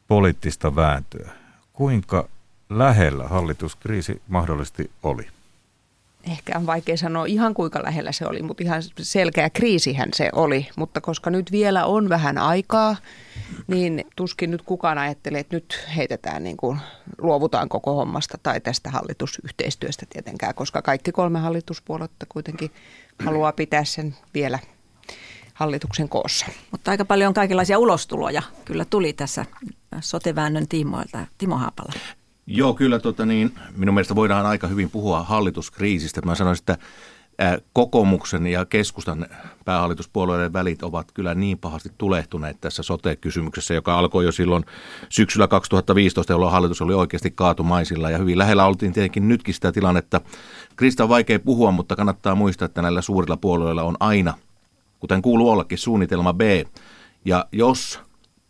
[0.07, 1.31] poliittista vääntöä.
[1.73, 2.29] Kuinka
[2.69, 5.27] lähellä hallituskriisi mahdollisesti oli?
[6.23, 10.67] Ehkä on vaikea sanoa ihan kuinka lähellä se oli, mutta ihan selkeä kriisihän se oli.
[10.75, 12.95] Mutta koska nyt vielä on vähän aikaa,
[13.67, 16.77] niin tuskin nyt kukaan ajattelee, että nyt heitetään niin kuin,
[17.17, 22.71] luovutaan koko hommasta tai tästä hallitusyhteistyöstä tietenkään, koska kaikki kolme hallituspuoluetta kuitenkin
[23.25, 24.59] haluaa pitää sen vielä
[25.53, 26.45] hallituksen koossa.
[26.71, 29.45] Mutta aika paljon kaikenlaisia ulostuloja kyllä tuli tässä
[29.99, 31.27] soteväännön tiimoilta.
[31.37, 31.93] Timo Haapala.
[32.47, 36.21] Joo, kyllä tota niin, minun mielestä voidaan aika hyvin puhua hallituskriisistä.
[36.25, 36.77] Mä sanoisin, että
[37.73, 39.25] kokoomuksen ja keskustan
[39.65, 44.65] päähallituspuolueiden välit ovat kyllä niin pahasti tulehtuneet tässä sote-kysymyksessä, joka alkoi jo silloin
[45.09, 50.21] syksyllä 2015, jolloin hallitus oli oikeasti kaatumaisilla ja hyvin lähellä oltiin tietenkin nytkin sitä tilannetta.
[50.75, 54.33] Krista on vaikea puhua, mutta kannattaa muistaa, että näillä suurilla puolueilla on aina,
[54.99, 56.41] kuten kuuluu ollakin, suunnitelma B.
[57.25, 57.99] Ja jos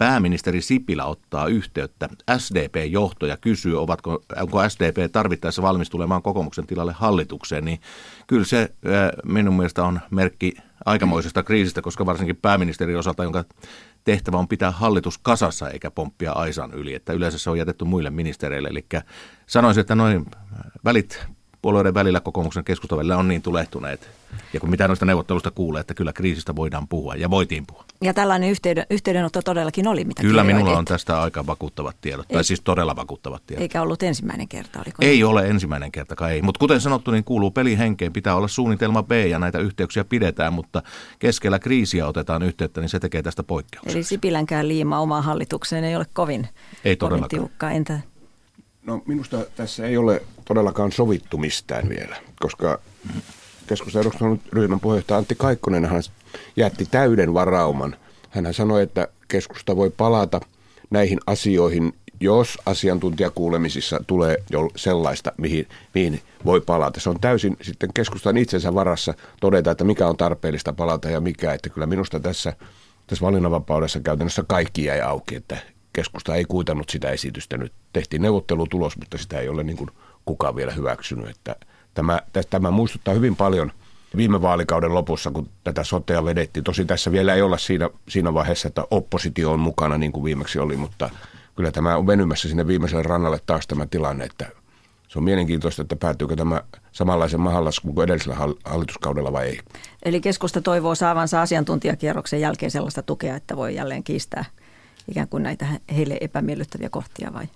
[0.02, 6.94] pääministeri Sipilä ottaa yhteyttä SDP-johto ja kysyy, ovatko, onko SDP tarvittaessa valmis tulemaan kokoomuksen tilalle
[6.94, 7.80] hallitukseen, niin
[8.28, 8.74] kyllä se
[9.26, 10.54] minun mielestä on merkki
[10.86, 13.46] aikamoisesta kriisistä, koska varsinkin pääministerin osalta, jonka
[14.04, 18.10] tehtävä on pitää hallitus kasassa eikä pomppia aisan yli, että yleensä se on jätetty muille
[18.10, 18.70] ministereille.
[18.70, 18.86] Eli
[19.48, 20.26] sanoisin, että noin
[20.86, 21.26] välit
[21.62, 24.10] puolueiden välillä, kokoomuksen keskustan välillä on niin tulehtuneet.
[24.54, 27.84] Ja kun mitä noista neuvottelusta kuulee, että kyllä kriisistä voidaan puhua ja voitiin puhua.
[28.02, 32.34] Ja tällainen yhteyden, yhteydenotto todellakin oli, mitä Kyllä minulla on tästä aika vakuuttavat tiedot, Ei,
[32.34, 33.62] tai siis todella vakuuttavat tiedot.
[33.62, 34.98] Eikä ollut ensimmäinen kerta, oliko?
[35.02, 35.26] Ei niin?
[35.26, 36.42] ole ensimmäinen kerta, ei.
[36.42, 40.84] Mutta kuten sanottu, niin kuuluu pelihenkeen, pitää olla suunnitelma B ja näitä yhteyksiä pidetään, mutta
[41.20, 43.96] keskellä kriisiä otetaan yhteyttä, niin se tekee tästä poikkeuksen.
[43.96, 46.48] Eli Sipilänkään liima omaan hallitukseen ei ole kovin,
[46.86, 47.72] ei kovin tiukka.
[47.72, 48.00] Entä
[48.86, 52.80] No minusta tässä ei ole todellakaan sovittu mistään vielä, koska
[53.68, 54.04] keskustan
[54.54, 56.02] ryhmän puheenjohtaja Antti Kaikkonen hän
[56.56, 57.96] jätti täyden varauman.
[58.30, 60.42] Hän sanoi, että keskusta voi palata
[60.90, 67.00] näihin asioihin, jos asiantuntijakuulemisissa tulee jo sellaista, mihin, mihin voi palata.
[67.00, 71.54] Se on täysin sitten keskustan itsensä varassa todeta, että mikä on tarpeellista palata ja mikä.
[71.54, 72.54] Että kyllä minusta tässä,
[73.08, 75.58] tässä valinnanvapaudessa käytännössä kaikki jäi auki, että
[75.94, 77.58] keskusta ei kuitannut sitä esitystä.
[77.58, 79.90] Nyt tehtiin neuvottelutulos, mutta sitä ei ole niin kuin
[80.26, 81.30] kukaan vielä hyväksynyt.
[81.30, 81.56] Että
[81.94, 83.72] tämä, tämä muistuttaa hyvin paljon
[84.18, 86.64] viime vaalikauden lopussa, kun tätä sotea vedettiin.
[86.64, 90.60] Tosi tässä vielä ei olla siinä, siinä vaiheessa, että oppositio on mukana niin kuin viimeksi
[90.60, 91.10] oli, mutta
[91.56, 94.50] kyllä tämä on venymässä sinne viimeiselle rannalle taas tämä tilanne, että
[95.08, 99.60] se on mielenkiintoista, että päättyykö tämä samanlaisen mahallaskun kuin edellisellä hallituskaudella vai ei.
[100.04, 104.46] Eli keskusta toivoo saavansa asiantuntijakierroksen jälkeen sellaista tukea, että voi jälleen kiistää
[105.08, 107.48] ikään kuin näitä heille epämiellyttäviä kohtia vai?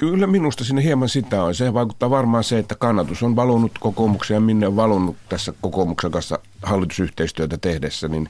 [0.00, 1.54] Kyllä minusta sinne hieman sitä on.
[1.54, 6.10] Se vaikuttaa varmaan se, että kannatus on valunut kokoomukseen ja minne on valunut tässä kokoomuksen
[6.10, 8.28] kanssa hallitusyhteistyötä tehdessä, niin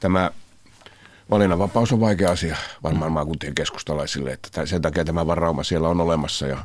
[0.00, 0.30] tämä
[1.30, 6.46] valinnanvapaus on vaikea asia varmaan maakuntien keskustalaisille, että sen takia tämä varauma siellä on olemassa
[6.46, 6.58] ja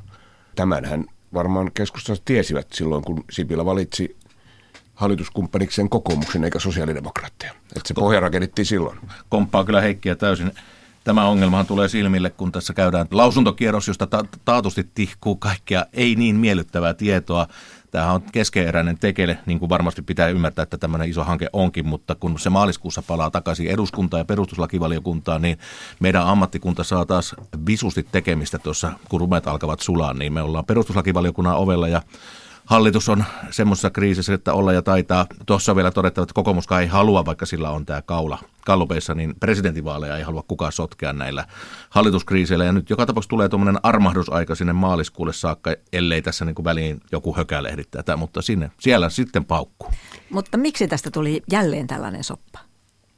[0.55, 4.17] tämänhän varmaan keskustassa tiesivät silloin, kun Sipilä valitsi
[4.93, 7.51] hallituskumppanikseen kokoomuksen eikä sosiaalidemokraatteja.
[7.51, 8.99] Että se pohja rakennettiin silloin.
[9.29, 10.51] Komppaa kyllä Heikkiä täysin.
[11.07, 16.35] Tämä ongelmahan tulee silmille, kun tässä käydään lausuntokierros, josta ta- taatusti tihkuu kaikkea ei niin
[16.35, 17.47] miellyttävää tietoa.
[17.91, 22.15] Tämähän on keskeeräinen tekele, niin kuin varmasti pitää ymmärtää, että tämmöinen iso hanke onkin, mutta
[22.15, 25.57] kun se maaliskuussa palaa takaisin eduskuntaan ja perustuslakivaliokuntaan, niin
[25.99, 27.35] meidän ammattikunta saa taas
[27.67, 32.01] visusti tekemistä tuossa, kun rumet alkavat sulaa, niin me ollaan perustuslakivaliokunnan ovella ja
[32.67, 35.25] hallitus on semmoisessa kriisissä, että olla ja taitaa.
[35.45, 40.17] Tuossa vielä todettava, että kokoomuskaan ei halua, vaikka sillä on tämä kaula kallupeissa, niin presidentinvaaleja
[40.17, 41.45] ei halua kukaan sotkea näillä
[41.89, 42.65] hallituskriiseillä.
[42.65, 47.01] Ja nyt joka tapauksessa tulee tuommoinen armahdusaika sinne maaliskuulle saakka, ellei tässä niin kuin väliin
[47.11, 49.91] joku hökälehdi tätä, mutta sinne, siellä sitten paukkuu.
[50.29, 52.66] Mutta miksi tästä tuli jälleen tällainen soppa?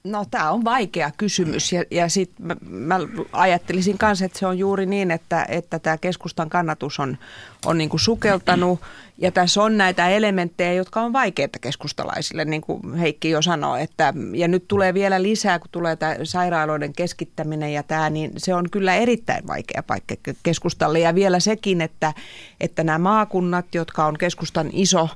[0.03, 2.99] No tämä on vaikea kysymys ja, ja sitten mä, mä
[3.31, 7.17] ajattelisin kanssa, että se on juuri niin, että, että tämä keskustan kannatus on,
[7.65, 8.79] on niin kuin sukeltanut
[9.17, 13.81] ja tässä on näitä elementtejä, jotka on vaikeita keskustalaisille, niin kuin Heikki jo sanoi.
[13.81, 18.53] Että, ja nyt tulee vielä lisää, kun tulee tämä sairaaloiden keskittäminen ja tämä, niin se
[18.53, 20.99] on kyllä erittäin vaikea paikka keskustalle.
[20.99, 22.13] Ja vielä sekin, että,
[22.59, 25.09] että nämä maakunnat, jotka on keskustan iso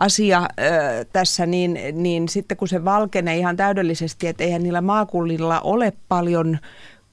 [0.00, 5.60] asia ö, tässä, niin, niin sitten kun se valkenee ihan täydellisesti, että eihän niillä maakunnilla
[5.60, 6.58] ole paljon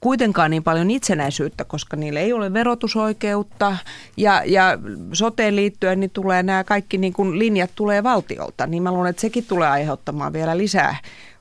[0.00, 3.76] kuitenkaan niin paljon itsenäisyyttä, koska niillä ei ole verotusoikeutta.
[4.16, 4.78] Ja, ja
[5.12, 9.20] soteen liittyen niin tulee nämä kaikki niin kuin linjat tulee valtiolta, niin mä luulen, että
[9.20, 10.96] sekin tulee aiheuttamaan vielä lisää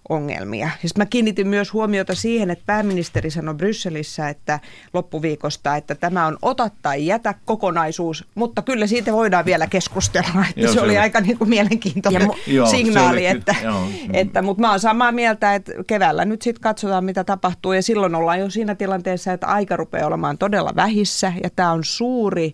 [0.09, 0.69] ongelmia.
[0.83, 4.59] Ja mä kiinnitin myös huomiota siihen, että pääministeri sanoi Brysselissä että
[4.93, 10.45] loppuviikosta, että tämä on ota tai jätä kokonaisuus, mutta kyllä siitä voidaan vielä keskustella.
[10.49, 13.23] Että joo, se, se oli, oli aika niin kuin mielenkiintoinen ja, mu- signaali.
[13.23, 13.87] Joo, että, joo.
[14.13, 17.73] että, mutta mä oon samaa mieltä, että keväällä nyt sitten katsotaan, mitä tapahtuu.
[17.73, 21.33] Ja silloin ollaan jo siinä tilanteessa, että aika rupeaa olemaan todella vähissä.
[21.43, 22.53] Ja tämä on suuri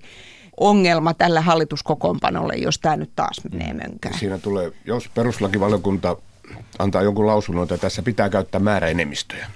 [0.60, 4.20] ongelma tällä hallituskokoonpanolle, jos tämä nyt taas menee mönkään.
[4.20, 6.18] Siinä tulee, jos peruslakivaliokunta
[6.80, 9.48] antaa jonkun lausunnon, että tässä pitää käyttää määräenemmistöjä.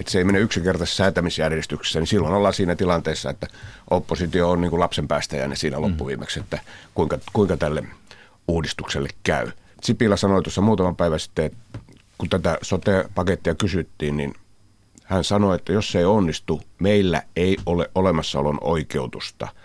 [0.00, 3.46] Että se ei mene yksinkertaisessa säätämisjärjestyksessä, niin silloin ollaan siinä tilanteessa, että
[3.90, 6.58] oppositio on niin kuin lapsen päästäjänne siinä loppuviimeksi, että
[6.94, 7.84] kuinka, kuinka tälle
[8.48, 9.50] uudistukselle käy.
[9.82, 11.50] Sipilä sanoi tuossa muutama päivä sitten,
[12.18, 14.34] kun tätä sote-pakettia kysyttiin, niin
[15.04, 19.48] hän sanoi, että jos se ei onnistu, meillä ei ole olemassaolon oikeutusta–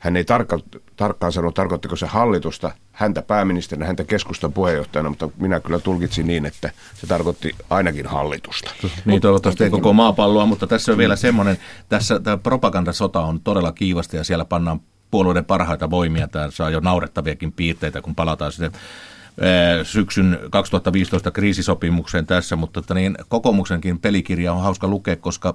[0.00, 0.58] hän ei tarkka,
[0.96, 6.46] tarkkaan sano, tarkoittiko se hallitusta, häntä pääministerinä, häntä keskustan puheenjohtajana, mutta minä kyllä tulkitsin niin,
[6.46, 8.70] että se tarkoitti ainakin hallitusta.
[9.04, 11.58] Niin toivottavasti ei koko maapalloa, mutta tässä on vielä semmoinen,
[11.88, 16.28] tässä tämä propagandasota on todella kiivasta ja siellä pannaan puolueiden parhaita voimia.
[16.28, 18.72] Tämä saa jo naurettaviakin piirteitä, kun palataan sitten
[19.82, 25.54] syksyn 2015 kriisisopimukseen tässä, mutta että niin, kokoomuksenkin pelikirja on hauska lukea, koska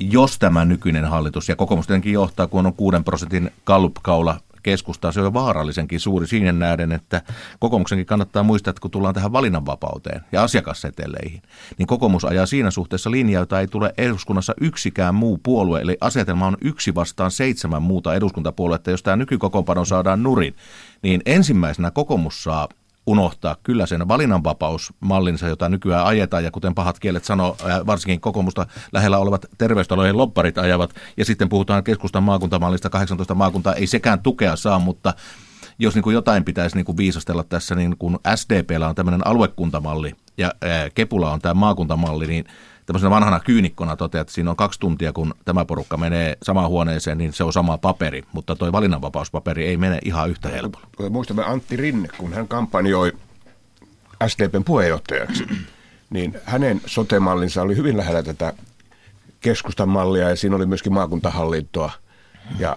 [0.00, 5.12] jos tämä nykyinen hallitus, ja kokoomus tietenkin johtaa, kun on 6 prosentin kallupkaula keskustaa.
[5.12, 7.22] Se on jo vaarallisenkin suuri siinä nähden, että
[7.58, 11.42] kokoomuksenkin kannattaa muistaa, että kun tullaan tähän valinnanvapauteen ja asiakasseteleihin,
[11.78, 15.80] niin kokoomus ajaa siinä suhteessa linjaa, jota ei tule eduskunnassa yksikään muu puolue.
[15.80, 18.90] Eli asetelma on yksi vastaan seitsemän muuta eduskuntapuoluetta.
[18.90, 20.56] Jos tämä nykykokoonpano saadaan nurin,
[21.02, 22.68] niin ensimmäisenä kokoomus saa
[23.06, 23.56] unohtaa.
[23.62, 29.46] Kyllä sen valinnanvapausmallinsa, jota nykyään ajetaan, ja kuten pahat kielet sanoo, varsinkin kokoomusta lähellä olevat
[29.58, 35.14] terveystalojen lopparit ajavat, ja sitten puhutaan keskustan maakuntamallista, 18 maakuntaa, ei sekään tukea saa, mutta
[35.78, 40.12] jos niin kuin jotain pitäisi niin kuin viisastella tässä, niin kun SDPllä on tämmöinen aluekuntamalli
[40.38, 40.52] ja
[40.94, 42.44] Kepula on tämä maakuntamalli, niin
[42.86, 47.18] tämmöisenä vanhana kyynikkona toteaa, että siinä on kaksi tuntia, kun tämä porukka menee samaan huoneeseen,
[47.18, 50.86] niin se on sama paperi, mutta toi valinnanvapauspaperi ei mene ihan yhtä helpolla.
[51.10, 53.12] Muistamme Antti Rinne, kun hän kampanjoi
[54.26, 55.46] SDPn puheenjohtajaksi,
[56.10, 58.52] niin hänen sotemallinsa oli hyvin lähellä tätä
[59.40, 61.90] keskustan mallia ja siinä oli myöskin maakuntahallintoa.
[62.58, 62.76] Ja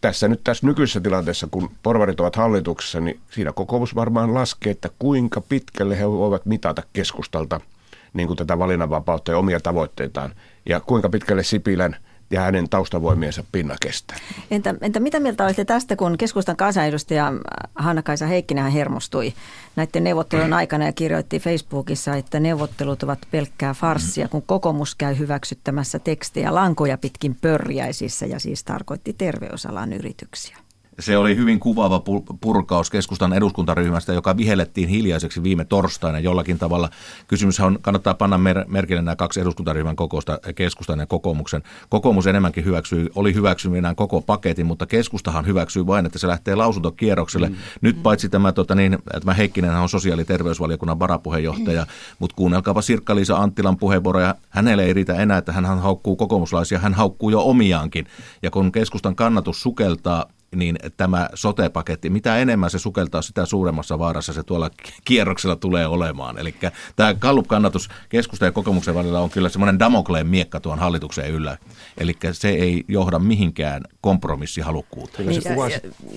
[0.00, 4.90] tässä nyt tässä nykyisessä tilanteessa, kun porvarit ovat hallituksessa, niin siinä kokoomus varmaan laskee, että
[4.98, 7.60] kuinka pitkälle he voivat mitata keskustalta–
[8.18, 10.34] niin kuin tätä valinnanvapautta ja omia tavoitteitaan.
[10.68, 11.96] Ja kuinka pitkälle Sipilän
[12.30, 14.16] ja hänen taustavoimiensa pinna kestää.
[14.50, 17.32] Entä, entä mitä mieltä olette tästä, kun keskustan kansanedustaja
[17.74, 19.32] Hanna-Kaisa Heikkinen hermostui
[19.76, 25.98] näiden neuvottelujen aikana ja kirjoitti Facebookissa, että neuvottelut ovat pelkkää farssia, kun kokoomus käy hyväksyttämässä
[25.98, 30.56] tekstejä lankoja pitkin pörjäisissä ja siis tarkoitti terveysalan yrityksiä.
[30.98, 32.02] Se oli hyvin kuvaava
[32.40, 36.88] purkaus keskustan eduskuntaryhmästä, joka vihellettiin hiljaiseksi viime torstaina jollakin tavalla.
[37.28, 41.62] Kysymys on, kannattaa panna mer- merkille nämä kaksi eduskuntaryhmän kokousta, keskustan ja kokoomuksen.
[41.88, 47.48] Kokoomus enemmänkin hyväksyi, oli hyväksyminen koko paketin, mutta keskustahan hyväksyy vain, että se lähtee lausuntokierrokselle.
[47.48, 47.56] Mm.
[47.80, 51.88] Nyt paitsi tämä, tota niin, tämä Heikkinen on sosiaali- ja terveysvaliokunnan varapuheenjohtaja, mm.
[52.18, 54.34] mutta kuunnelkaapa Sirkka-Liisa Anttilan puheenvuoroja.
[54.48, 58.06] Hänelle ei riitä enää, että hän haukkuu kokoomuslaisia, hän haukkuu jo omiaankin.
[58.42, 64.32] Ja kun keskustan kannatus sukeltaa, niin tämä sote-paketti, mitä enemmän se sukeltaa, sitä suuremmassa vaarassa
[64.32, 64.70] se tuolla
[65.04, 66.38] kierroksella tulee olemaan.
[66.38, 66.54] Eli
[66.96, 71.58] tämä Gallup-kannatus keskusta ja kokoomuksen välillä on kyllä semmoinen Damokleen miekka tuon hallituksen yllä.
[71.98, 75.28] Eli se ei johda mihinkään kompromissihalukkuuteen.
[75.28, 75.42] Niin,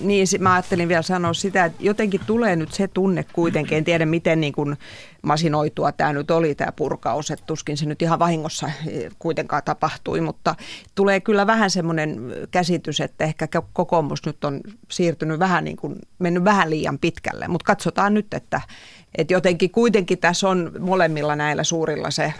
[0.02, 4.06] niin, mä ajattelin vielä sanoa sitä, että jotenkin tulee nyt se tunne kuitenkin, en tiedä
[4.06, 4.76] miten niin kuin
[5.22, 8.70] masinoitua tämä nyt oli tämä purkaus, että tuskin se nyt ihan vahingossa
[9.18, 10.54] kuitenkaan tapahtui, mutta
[10.94, 16.44] tulee kyllä vähän semmoinen käsitys, että ehkä kokoomus nyt on siirtynyt vähän niin kuin, mennyt
[16.44, 18.60] vähän liian pitkälle, mutta katsotaan nyt, että,
[19.18, 22.34] että jotenkin kuitenkin tässä on molemmilla näillä suurilla se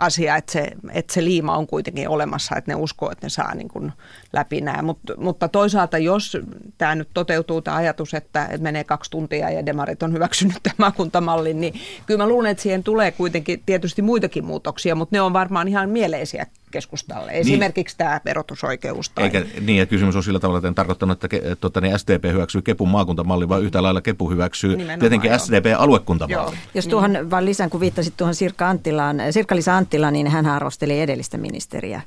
[0.00, 3.54] asia, että se, että se liima on kuitenkin olemassa, että ne uskoo, että ne saa
[3.54, 3.92] niin kuin
[4.32, 4.82] läpi nämä.
[4.82, 6.36] Mut, mutta toisaalta, jos
[6.78, 10.74] tämä nyt toteutuu tämä ajatus, että, että menee kaksi tuntia ja demarit on hyväksynyt tämän
[10.78, 11.74] maakuntamallin, niin
[12.06, 15.90] kyllä mä luulen, että siihen tulee kuitenkin tietysti muitakin muutoksia, mutta ne on varmaan ihan
[15.90, 17.32] mieleisiä keskustalle.
[17.32, 17.98] Esimerkiksi niin.
[17.98, 19.10] tämä verotusoikeus.
[19.10, 19.24] Tai...
[19.24, 22.24] Eikä, niin, ja kysymys on sillä tavalla, että en tarkoittanut, että ke, tuota, niin SDP
[22.32, 26.56] hyväksyy Kepun maakuntamalli, vaan yhtä lailla Kepu hyväksyy Nimenomaan, tietenkin SDP-aluekuntamalli.
[26.74, 27.30] Jos tuohon niin.
[27.30, 32.00] vaan lisään, kun viittasit tuohon Sirkka Anttilaan, Sirkka-Liisa Anttilaan, niin hän arvosteli edellistä ministeriä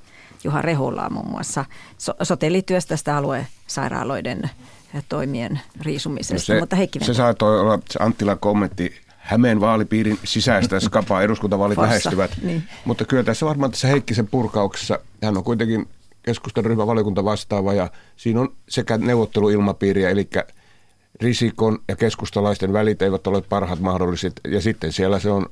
[0.43, 1.65] Juha Rehulaa muun muassa
[1.97, 4.49] so- sotelityöstä tästä aluesairaaloiden
[5.09, 6.53] toimien riisumisesta.
[6.53, 11.75] No se, mutta Heikki se saattoi olla se Anttilan kommentti Hämeen vaalipiirin sisäistä skapaa eduskuntavaalit
[11.75, 12.31] Fassa, lähestyvät.
[12.41, 12.63] Niin.
[12.85, 15.87] Mutta kyllä tässä varmaan tässä Heikkisen purkauksessa, hän on kuitenkin
[16.23, 20.29] keskustan ryhmän valiokunta vastaava ja siinä on sekä neuvotteluilmapiiriä, eli
[21.21, 24.33] risikon ja keskustalaisten välit eivät ole parhaat mahdolliset.
[24.47, 25.45] Ja sitten siellä se on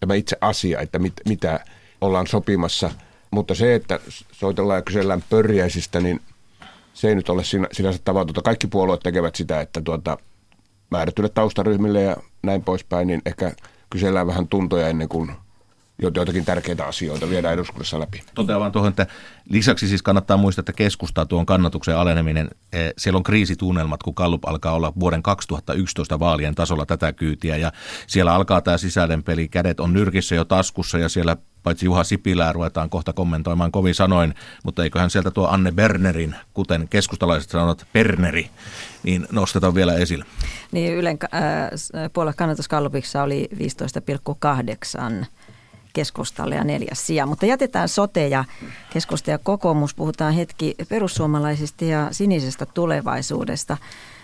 [0.00, 1.60] tämä itse asia, että mit, mitä
[2.00, 2.90] ollaan sopimassa.
[3.30, 4.00] Mutta se, että
[4.32, 6.20] soitellaan ja kysellään pörjäisistä, niin
[6.94, 8.42] se ei nyt ole sinänsä tavatonta.
[8.42, 10.18] Kaikki puolueet tekevät sitä, että tuota,
[10.94, 13.52] määrätyille taustaryhmille ja näin poispäin, niin ehkä
[13.90, 15.32] kysellään vähän tuntoja ennen kuin
[16.02, 18.22] joitakin tärkeitä asioita viedään eduskunnassa läpi.
[18.34, 19.06] Totean vaan tuohon, että
[19.48, 24.44] lisäksi siis kannattaa muistaa, että keskustaa tuon kannatuksen aleneminen, eh, siellä on kriisitunnelmat, kun Kallup
[24.44, 27.72] alkaa olla vuoden 2011 vaalien tasolla tätä kyytiä ja
[28.06, 32.52] siellä alkaa tämä sisäinen peli, kädet on nyrkissä jo taskussa ja siellä paitsi Juha Sipilää
[32.52, 38.50] ruvetaan kohta kommentoimaan kovin sanoin, mutta eiköhän sieltä tuo Anne Bernerin, kuten keskustalaiset sanovat, Berneri,
[39.02, 40.24] niin nostetaan vielä esille.
[40.72, 41.40] Niin Ylen äh,
[42.12, 45.26] puolella kannatuskallupissa oli 15,8
[45.94, 47.26] keskustalle ja neljäs sija.
[47.26, 48.44] Mutta jätetään sote ja
[48.92, 49.94] keskusta ja kokoomus.
[49.94, 53.76] Puhutaan hetki perussuomalaisista ja sinisestä tulevaisuudesta.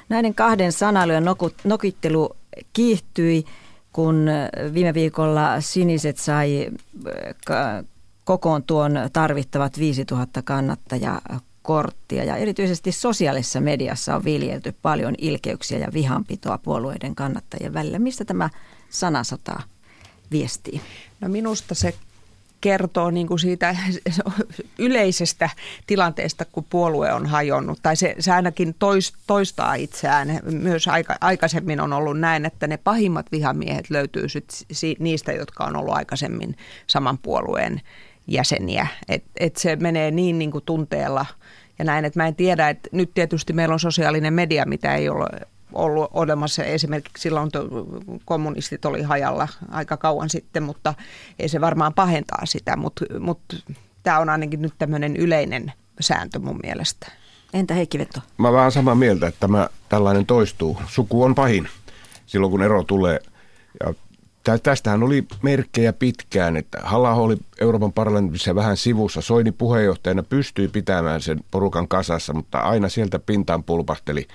[0.08, 1.24] Näiden kahden sanailujen
[1.64, 2.36] nokittelu
[2.72, 3.44] kiihtyi
[3.92, 4.26] kun
[4.74, 6.70] viime viikolla Siniset sai
[8.24, 10.42] kokoon tuon tarvittavat 5000
[11.62, 17.98] korttia ja erityisesti sosiaalisessa mediassa on viljelty paljon ilkeyksiä ja vihanpitoa puolueiden kannattajien välillä.
[17.98, 18.50] Mistä tämä
[18.88, 19.62] sanasota
[20.30, 20.80] viestii?
[21.20, 21.94] No minusta se
[22.60, 23.76] kertoo niin kuin siitä
[24.78, 25.50] yleisestä
[25.86, 27.78] tilanteesta, kun puolue on hajonnut.
[27.82, 30.40] Tai se, se ainakin tois, toistaa itseään.
[30.42, 34.26] Myös aika, aikaisemmin on ollut näin, että ne pahimmat vihamiehet löytyy
[34.98, 36.56] niistä, jotka on ollut aikaisemmin
[36.86, 37.80] saman puolueen
[38.26, 38.86] jäseniä.
[39.08, 41.26] Et, et se menee niin, niin kuin tunteella
[41.78, 45.08] ja näin, että mä en tiedä, että nyt tietysti meillä on sosiaalinen media, mitä ei
[45.08, 45.26] ole
[45.72, 47.50] ollut olemassa esimerkiksi silloin,
[48.06, 50.94] kun kommunistit oli hajalla aika kauan sitten, mutta
[51.38, 53.56] ei se varmaan pahentaa sitä, mutta, mutta
[54.02, 57.12] tämä on ainakin nyt tämmöinen yleinen sääntö mun mielestä.
[57.54, 58.20] Entä Heikki Vetto?
[58.38, 60.78] Mä vähän samaa mieltä, että tämä tällainen toistuu.
[60.86, 61.68] Suku on pahin
[62.26, 63.20] silloin, kun ero tulee.
[63.80, 63.94] Ja
[64.58, 69.20] tästähän oli merkkejä pitkään, että halla oli Euroopan parlamentissa vähän sivussa.
[69.20, 74.28] Soini puheenjohtajana pystyi pitämään sen porukan kasassa, mutta aina sieltä pintaan pulpahteli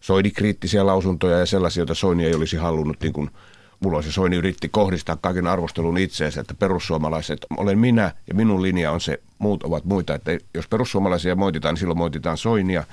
[0.00, 3.30] Soini kriittisiä lausuntoja ja sellaisia, joita Soini ei olisi halunnut, niin kuin
[3.80, 8.92] mulla se Soini yritti kohdistaa kaiken arvostelun itseensä, että perussuomalaiset, olen minä ja minun linja
[8.92, 12.84] on se, muut ovat muita, että jos perussuomalaisia moititaan, niin silloin moititaan Soinia,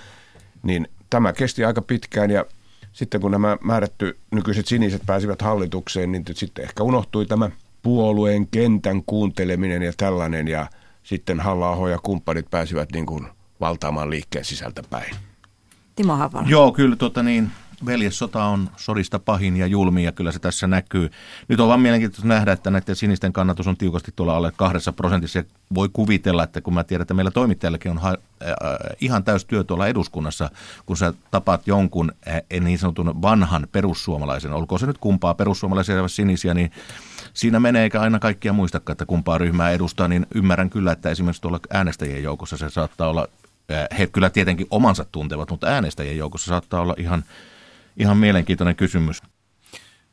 [0.64, 2.46] niin tämä kesti aika pitkään ja
[2.94, 7.50] sitten kun nämä määrätty nykyiset siniset pääsivät hallitukseen, niin sitten ehkä unohtui tämä
[7.84, 10.68] puolueen kentän kuunteleminen ja tällainen ja
[11.04, 13.28] sitten halla ja kumppanit pääsivät niin kuin
[13.60, 15.27] valtaamaan liikkeen sisältä päin.
[15.98, 16.48] Timo Havala.
[16.50, 17.52] Joo, kyllä tota niin,
[17.86, 21.12] veljessota on sodista pahin ja julmi ja kyllä se tässä näkyy.
[21.48, 25.40] Nyt on vaan mielenkiintoista nähdä, että näiden sinisten kannatus on tiukasti tuolla alle kahdessa prosentissa.
[25.40, 25.44] Ja
[25.74, 28.56] voi kuvitella, että kun mä tiedän, että meillä toimittajallakin on ha- äh,
[29.02, 30.50] ihan täys työ tuolla eduskunnassa,
[30.86, 36.10] kun sä tapaat jonkun äh, niin sanotun vanhan perussuomalaisen, olkoon se nyt kumpaa perussuomalaisia vai
[36.10, 36.72] sinisiä, niin
[37.34, 41.42] siinä menee eikä aina kaikkia muistakaan, että kumpaa ryhmää edustaa, niin ymmärrän kyllä, että esimerkiksi
[41.42, 43.28] tuolla äänestäjien joukossa se saattaa olla
[43.98, 47.24] he kyllä tietenkin omansa tuntevat, mutta äänestäjien joukossa saattaa olla ihan,
[47.98, 49.22] ihan mielenkiintoinen kysymys.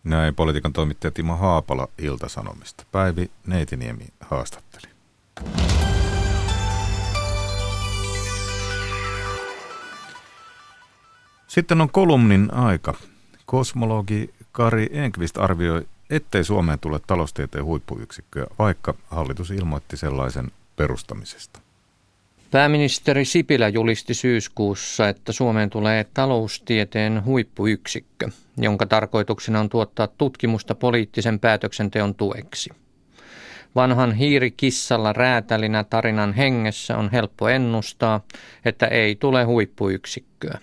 [0.04, 2.84] Näin politiikan toimittaja Timo Haapala Ilta-Sanomista.
[2.92, 4.94] Päivi Neitiniemi haastatteli.
[11.46, 12.94] Sitten on kolumnin aika.
[13.46, 21.63] Kosmologi Kari Enqvist arvioi, ettei Suomeen tule taloustieteen huippuyksikköä, vaikka hallitus ilmoitti sellaisen perustamisesta.
[22.50, 31.40] Pääministeri Sipilä julisti syyskuussa, että Suomeen tulee taloustieteen huippuyksikkö, jonka tarkoituksena on tuottaa tutkimusta poliittisen
[31.40, 32.70] päätöksenteon tueksi.
[33.74, 38.20] Vanhan hiirikissalla räätälinä tarinan hengessä on helppo ennustaa,
[38.64, 40.58] että ei tule huippuyksikköä.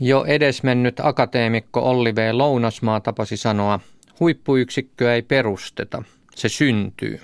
[0.00, 2.30] Jo edesmennyt akateemikko Olli V.
[2.32, 3.80] Lounasmaa tapasi sanoa,
[4.20, 6.02] huippuyksikköä ei perusteta,
[6.34, 7.20] se syntyy.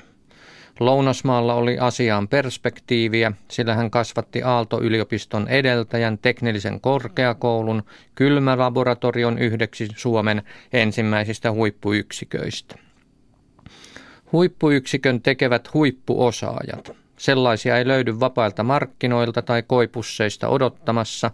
[0.81, 7.83] Lounasmaalla oli asiaan perspektiiviä, sillä hän kasvatti Aalto-yliopiston edeltäjän teknillisen korkeakoulun
[8.14, 12.78] kylmälaboratorion yhdeksi Suomen ensimmäisistä huippuyksiköistä.
[14.33, 16.97] Huippuyksikön tekevät huippuosaajat.
[17.16, 21.31] Sellaisia ei löydy vapailta markkinoilta tai koipusseista odottamassa,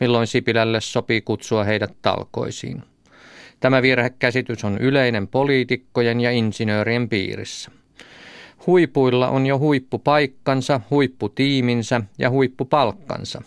[0.00, 2.82] milloin Sipilälle sopii kutsua heidät talkoisiin.
[3.60, 7.79] Tämä virhekäsitys on yleinen poliitikkojen ja insinöörien piirissä.
[8.66, 13.42] Huipuilla on jo huippupaikkansa, huipputiiminsä ja huippupalkkansa.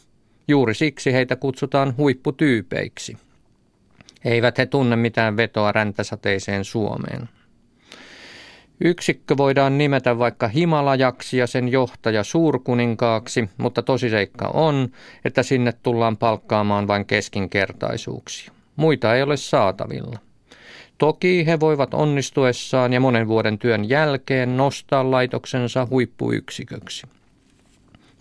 [0.48, 3.18] Juuri siksi heitä kutsutaan huipputyypeiksi.
[4.26, 7.30] Eivät he tunne mitään vetoa räntäsateiseen Suomeen.
[8.82, 14.90] Yksikkö voidaan nimetä vaikka Himalajaksi ja sen johtaja suurkuninkaaksi, mutta tosiseikka on,
[15.26, 18.52] että sinne tullaan palkkaamaan vain keskinkertaisuuksia.
[18.76, 20.20] Muita ei ole saatavilla.
[21.04, 27.08] Toki he voivat onnistuessaan ja monen vuoden työn jälkeen nostaa laitoksensa huippuyksiköksi.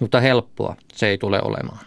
[0.01, 1.87] Mutta helppoa se ei tule olemaan.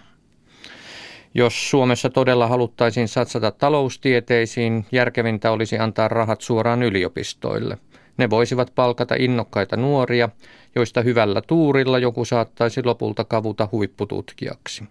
[1.33, 7.77] Jos Suomessa todella haluttaisiin satsata taloustieteisiin, järkevintä olisi antaa rahat suoraan yliopistoille.
[8.17, 10.29] Ne voisivat palkata innokkaita nuoria,
[10.75, 14.83] joista hyvällä tuurilla joku saattaisi lopulta kavuta huippututkijaksi.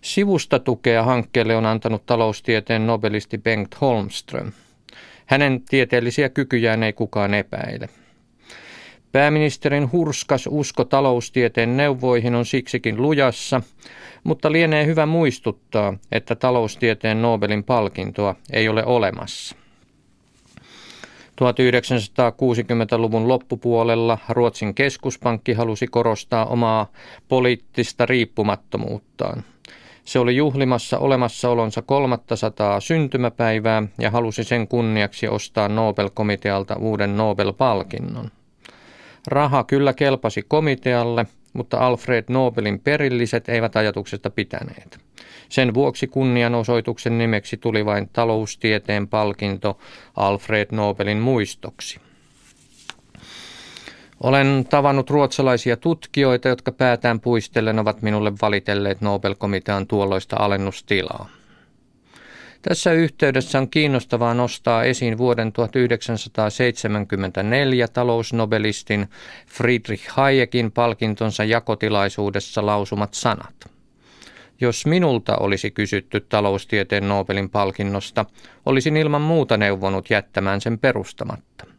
[0.00, 4.52] Sivusta tukea hankkeelle on antanut taloustieteen nobelisti Bengt Holmström.
[5.26, 7.88] Hänen tieteellisiä kykyjään ei kukaan epäile.
[9.12, 13.62] Pääministerin hurskas usko taloustieteen neuvoihin on siksikin lujassa,
[14.24, 19.56] mutta lienee hyvä muistuttaa, että taloustieteen Nobelin palkintoa ei ole olemassa.
[21.40, 26.92] 1960-luvun loppupuolella Ruotsin keskuspankki halusi korostaa omaa
[27.28, 29.44] poliittista riippumattomuuttaan–
[30.08, 38.30] se oli juhlimassa olemassaolonsa 300 syntymäpäivää ja halusi sen kunniaksi ostaa Nobel-komitealta uuden Nobel-palkinnon.
[39.26, 44.98] Raha kyllä kelpasi komitealle, mutta Alfred Nobelin perilliset eivät ajatuksesta pitäneet.
[45.48, 49.78] Sen vuoksi kunnianosoituksen nimeksi tuli vain taloustieteen palkinto
[50.16, 52.00] Alfred Nobelin muistoksi.
[54.20, 61.28] Olen tavannut ruotsalaisia tutkijoita, jotka päätään puistellen ovat minulle valitelleet Nobel-komitean tuolloista alennustilaa.
[62.62, 69.08] Tässä yhteydessä on kiinnostavaa nostaa esiin vuoden 1974 talousnobelistin
[69.46, 73.54] Friedrich Hayekin palkintonsa jakotilaisuudessa lausumat sanat.
[74.60, 78.24] Jos minulta olisi kysytty taloustieteen Nobelin palkinnosta,
[78.66, 81.77] olisin ilman muuta neuvonut jättämään sen perustamatta.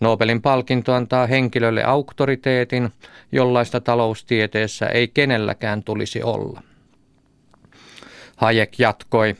[0.00, 2.90] Nobelin palkinto antaa henkilölle auktoriteetin,
[3.32, 6.62] jollaista taloustieteessä ei kenelläkään tulisi olla.
[8.36, 9.36] Hayek jatkoi,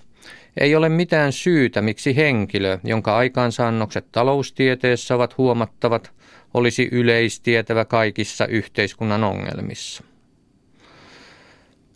[0.60, 6.12] ei ole mitään syytä, miksi henkilö, jonka aikaansaannokset taloustieteessä ovat huomattavat,
[6.54, 10.04] olisi yleistietävä kaikissa yhteiskunnan ongelmissa.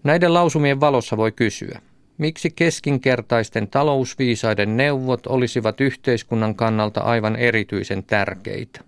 [0.05, 1.81] Näiden lausumien valossa voi kysyä,
[2.19, 8.81] miksi keskinkertaisten talousviisaiden neuvot olisivat yhteiskunnan kannalta aivan erityisen tärkeitä.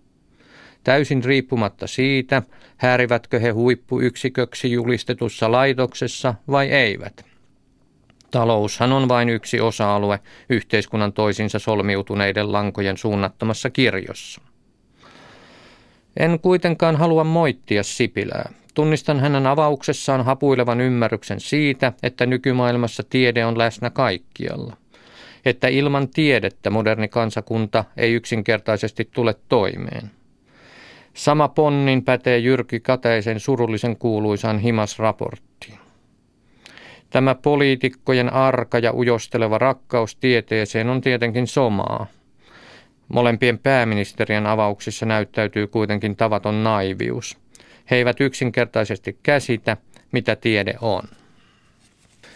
[0.84, 2.42] Täysin riippumatta siitä,
[2.76, 7.24] häirivätkö he huippuyksiköksi julistetussa laitoksessa vai eivät–
[8.30, 14.40] Taloushan on vain yksi osa-alue yhteiskunnan toisinsa solmiutuneiden lankojen suunnattomassa kirjossa.
[16.16, 18.52] En kuitenkaan halua moittia Sipilää.
[18.76, 24.76] Tunnistan hänen avauksessaan hapuilevan ymmärryksen siitä, että nykymaailmassa tiede on läsnä kaikkialla.
[25.44, 30.10] Että ilman tiedettä moderni kansakunta ei yksinkertaisesti tule toimeen.
[31.14, 35.78] Sama ponnin pätee Jyrki Kateisen surullisen kuuluisaan Himas-raporttiin.
[37.10, 42.06] Tämä poliitikkojen arka ja ujosteleva rakkaus tieteeseen on tietenkin somaa.
[43.08, 47.45] Molempien pääministerien avauksissa näyttäytyy kuitenkin tavaton naivius.
[47.90, 49.76] He eivät yksinkertaisesti käsitä,
[50.12, 51.02] mitä tiede on.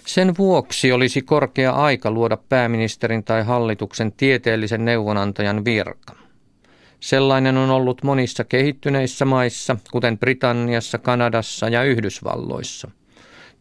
[0.07, 6.15] Sen vuoksi olisi korkea aika luoda pääministerin tai hallituksen tieteellisen neuvonantajan virka.
[7.01, 12.91] Sellainen on ollut monissa kehittyneissä maissa, kuten Britanniassa, Kanadassa ja Yhdysvalloissa–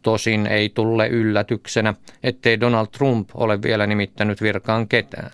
[0.02, 5.30] Tosin ei tulle yllätyksenä, ettei Donald Trump ole vielä nimittänyt virkaan ketään.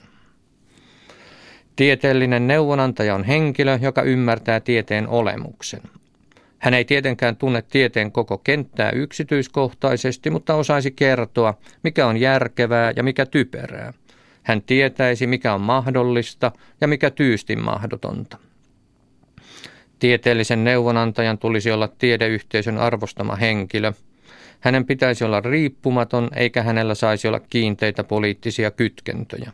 [1.76, 5.80] Tieteellinen neuvonantaja on henkilö, joka ymmärtää tieteen olemuksen.
[6.58, 13.02] Hän ei tietenkään tunne tieteen koko kenttää yksityiskohtaisesti, mutta osaisi kertoa, mikä on järkevää ja
[13.02, 13.92] mikä typerää.
[14.42, 18.38] Hän tietäisi, mikä on mahdollista ja mikä tyystin mahdotonta.
[19.98, 23.92] Tieteellisen neuvonantajan tulisi olla tiedeyhteisön arvostama henkilö–
[24.60, 29.52] hänen pitäisi olla riippumaton eikä hänellä saisi olla kiinteitä poliittisia kytkentöjä.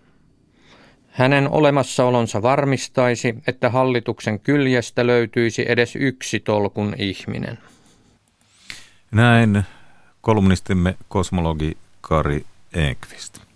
[1.12, 7.58] Hänen olemassaolonsa varmistaisi, että hallituksen kyljestä löytyisi edes yksi tolkun ihminen.
[9.10, 9.62] Näin
[10.20, 12.44] kolumnistimme kosmologi Kari
[12.74, 13.51] Ekvist.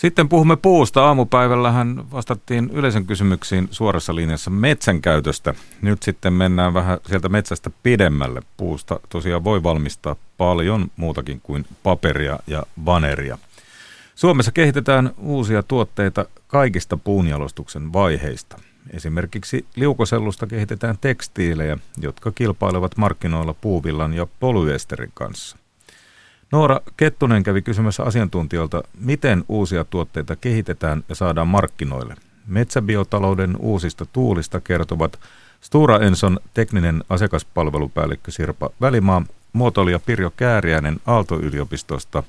[0.00, 1.04] Sitten puhumme puusta.
[1.04, 5.54] Aamupäivällähän vastattiin yleisön kysymyksiin suorassa linjassa metsän käytöstä.
[5.82, 8.42] Nyt sitten mennään vähän sieltä metsästä pidemmälle.
[8.56, 13.38] Puusta tosiaan voi valmistaa paljon muutakin kuin paperia ja vaneria.
[14.14, 18.58] Suomessa kehitetään uusia tuotteita kaikista puunjalostuksen vaiheista.
[18.90, 25.59] Esimerkiksi liukosellusta kehitetään tekstiilejä, jotka kilpailevat markkinoilla puuvillan ja polyesterin kanssa.
[26.52, 32.14] Noora Kettunen kävi kysymässä asiantuntijoilta, miten uusia tuotteita kehitetään ja saadaan markkinoille.
[32.46, 35.20] Metsäbiotalouden uusista tuulista kertovat
[35.60, 39.22] Stura Enson tekninen asiakaspalvelupäällikkö Sirpa Välimaa,
[39.52, 42.22] muotoilija Pirjo Kääriäinen Aalto-yliopistosta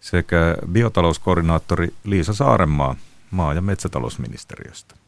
[0.00, 2.96] sekä biotalouskoordinaattori Liisa Saarenmaa
[3.30, 5.01] maa- ja metsätalousministeriöstä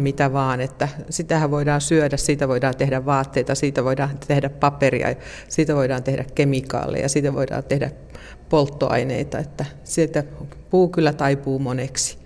[0.00, 5.14] mitä vaan, että sitähän voidaan syödä, siitä voidaan tehdä vaatteita, siitä voidaan tehdä paperia,
[5.48, 7.90] siitä voidaan tehdä kemikaaleja, siitä voidaan tehdä
[8.48, 10.24] polttoaineita, että sieltä
[10.70, 12.18] puu kyllä taipuu moneksi.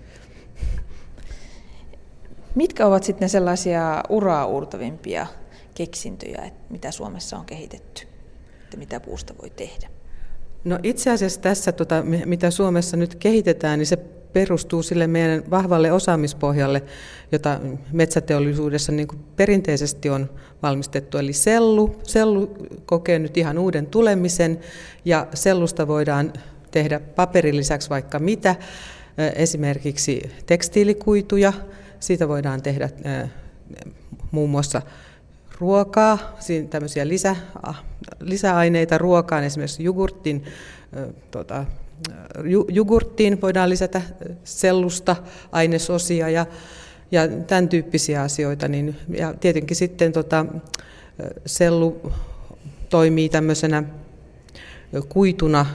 [2.55, 5.27] Mitkä ovat sitten sellaisia uraa uurtavimpia
[5.75, 8.07] keksintöjä, mitä Suomessa on kehitetty,
[8.63, 9.89] että mitä puusta voi tehdä?
[10.63, 13.97] No itse asiassa tässä, tota, mitä Suomessa nyt kehitetään, niin se
[14.37, 16.83] perustuu sille meidän vahvalle osaamispohjalle,
[17.31, 17.59] jota
[17.91, 20.29] metsäteollisuudessa niin kuin perinteisesti on
[20.63, 21.17] valmistettu.
[21.17, 24.59] Eli sellu, sellu kokee nyt ihan uuden tulemisen
[25.05, 26.33] ja sellusta voidaan
[26.71, 28.55] tehdä paperin lisäksi vaikka mitä,
[29.35, 31.53] esimerkiksi tekstiilikuituja,
[31.99, 32.89] siitä voidaan tehdä
[34.31, 34.81] muun muassa
[35.59, 36.37] ruokaa,
[36.69, 37.35] tämmöisiä lisä,
[38.19, 40.43] lisäaineita ruokaan, esimerkiksi jogurtin
[41.31, 41.65] tota,
[42.69, 44.01] jogurttiin voidaan lisätä
[44.43, 45.15] sellusta
[45.51, 46.45] ainesosia ja,
[47.11, 48.67] ja tämän tyyppisiä asioita.
[48.67, 50.45] Niin, ja tietenkin sitten tota,
[51.45, 52.11] sellu
[52.89, 53.83] toimii tämmöisenä
[55.09, 55.65] kuituna,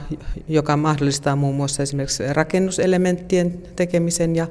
[0.47, 4.47] joka mahdollistaa muun muassa esimerkiksi rakennuselementtien tekemisen ja,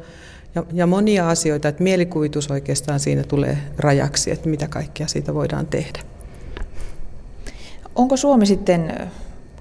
[0.54, 5.66] ja, ja monia asioita, että mielikuvitus oikeastaan siinä tulee rajaksi, että mitä kaikkea siitä voidaan
[5.66, 6.00] tehdä.
[7.94, 9.10] Onko Suomi sitten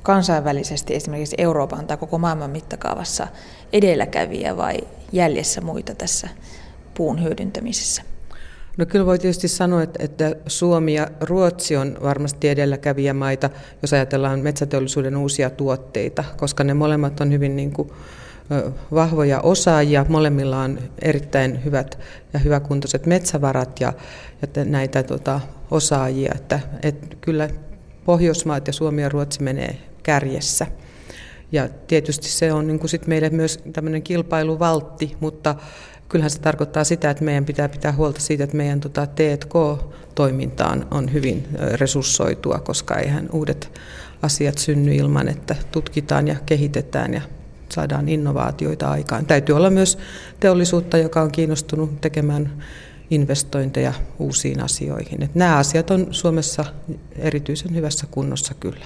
[0.03, 3.27] kansainvälisesti esimerkiksi Euroopan tai koko maailman mittakaavassa
[3.73, 4.77] edelläkävijä vai
[5.11, 6.29] jäljessä muita tässä
[6.93, 8.01] puun hyödyntämisessä?
[8.77, 13.49] No kyllä voi tietysti sanoa, että, että Suomi ja Ruotsi on varmasti edelläkävijämaita,
[13.81, 17.91] jos ajatellaan metsäteollisuuden uusia tuotteita, koska ne molemmat on hyvin niin kuin,
[18.93, 20.05] vahvoja osaajia.
[20.09, 21.99] Molemmilla on erittäin hyvät
[22.33, 23.93] ja hyväkuntoiset metsävarat ja,
[24.41, 25.39] ja näitä tota,
[25.71, 26.31] osaajia.
[26.35, 27.49] Että, että kyllä
[28.05, 30.67] Pohjoismaat ja Suomi ja Ruotsi menee kärjessä.
[31.51, 35.55] Ja tietysti se on niin kuin sit meille myös tämmöinen kilpailuvaltti, mutta
[36.09, 41.13] kyllähän se tarkoittaa sitä, että meidän pitää pitää huolta siitä, että meidän tota, T&K-toiminta on,
[41.13, 43.79] hyvin resurssoitua, koska eihän uudet
[44.21, 47.21] asiat synny ilman, että tutkitaan ja kehitetään ja
[47.69, 49.25] saadaan innovaatioita aikaan.
[49.25, 49.97] Täytyy olla myös
[50.39, 52.63] teollisuutta, joka on kiinnostunut tekemään
[53.09, 55.23] investointeja uusiin asioihin.
[55.23, 56.65] Että nämä asiat on Suomessa
[57.15, 58.85] erityisen hyvässä kunnossa kyllä.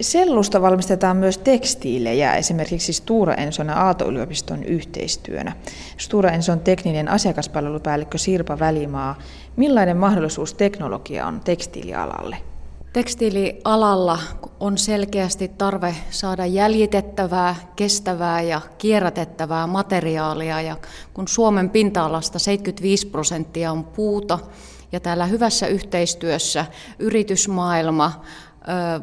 [0.00, 5.52] Sellusta valmistetaan myös tekstiilejä, esimerkiksi Stura Enson ja Aalto-yliopiston yhteistyönä.
[5.96, 9.18] Stura Enson tekninen asiakaspalvelupäällikkö Sirpa Välimaa,
[9.56, 12.36] millainen mahdollisuus teknologia on tekstiilialalle?
[12.92, 14.18] Tekstiilialalla
[14.60, 20.60] on selkeästi tarve saada jäljitettävää, kestävää ja kierrätettävää materiaalia.
[20.60, 20.76] Ja
[21.14, 24.38] kun Suomen pinta-alasta 75 prosenttia on puuta,
[24.92, 26.66] ja täällä hyvässä yhteistyössä
[26.98, 28.24] yritysmaailma,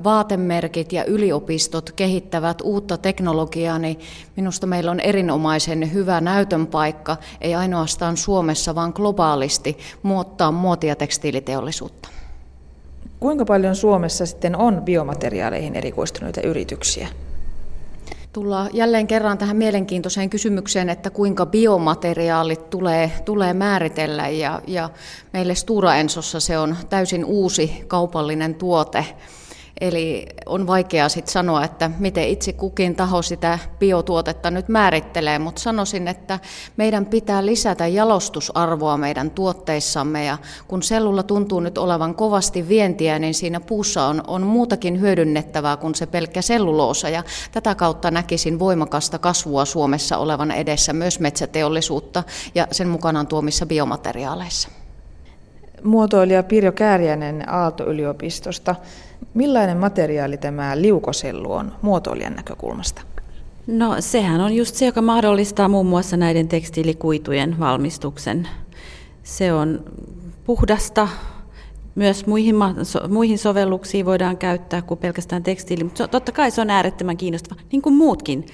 [0.03, 3.99] vaatemerkit ja yliopistot kehittävät uutta teknologiaa, niin
[4.35, 12.09] minusta meillä on erinomaisen hyvä näytön paikka, ei ainoastaan Suomessa, vaan globaalisti muuttaa muotia tekstiiliteollisuutta.
[13.19, 17.07] Kuinka paljon Suomessa sitten on biomateriaaleihin erikoistuneita yrityksiä?
[18.33, 24.29] Tullaan jälleen kerran tähän mielenkiintoiseen kysymykseen, että kuinka biomateriaalit tulee, tulee määritellä.
[24.29, 24.89] Ja, ja
[25.33, 29.05] meille Stura Ensossa se on täysin uusi kaupallinen tuote.
[29.81, 35.61] Eli on vaikea sitten sanoa, että miten itse kukin taho sitä biotuotetta nyt määrittelee, mutta
[35.61, 36.39] sanoisin, että
[36.77, 43.33] meidän pitää lisätä jalostusarvoa meidän tuotteissamme ja kun sellulla tuntuu nyt olevan kovasti vientiä, niin
[43.33, 49.19] siinä puussa on, on muutakin hyödynnettävää kuin se pelkkä selluloosa ja tätä kautta näkisin voimakasta
[49.19, 52.23] kasvua Suomessa olevan edessä myös metsäteollisuutta
[52.55, 54.69] ja sen mukanaan tuomissa biomateriaaleissa.
[55.83, 58.75] Muotoilija Pirjo Kääriäinen Aalto-yliopistosta.
[59.33, 63.01] Millainen materiaali tämä liukosellu on muotoilijan näkökulmasta?
[63.67, 68.47] No sehän on just se, joka mahdollistaa muun muassa näiden tekstiilikuitujen valmistuksen.
[69.23, 69.83] Se on
[70.43, 71.07] puhdasta,
[71.95, 72.55] myös muihin,
[73.09, 77.81] muihin sovelluksiin voidaan käyttää kuin pelkästään tekstiili, mutta totta kai se on äärettömän kiinnostava, niin
[77.81, 78.45] kuin muutkin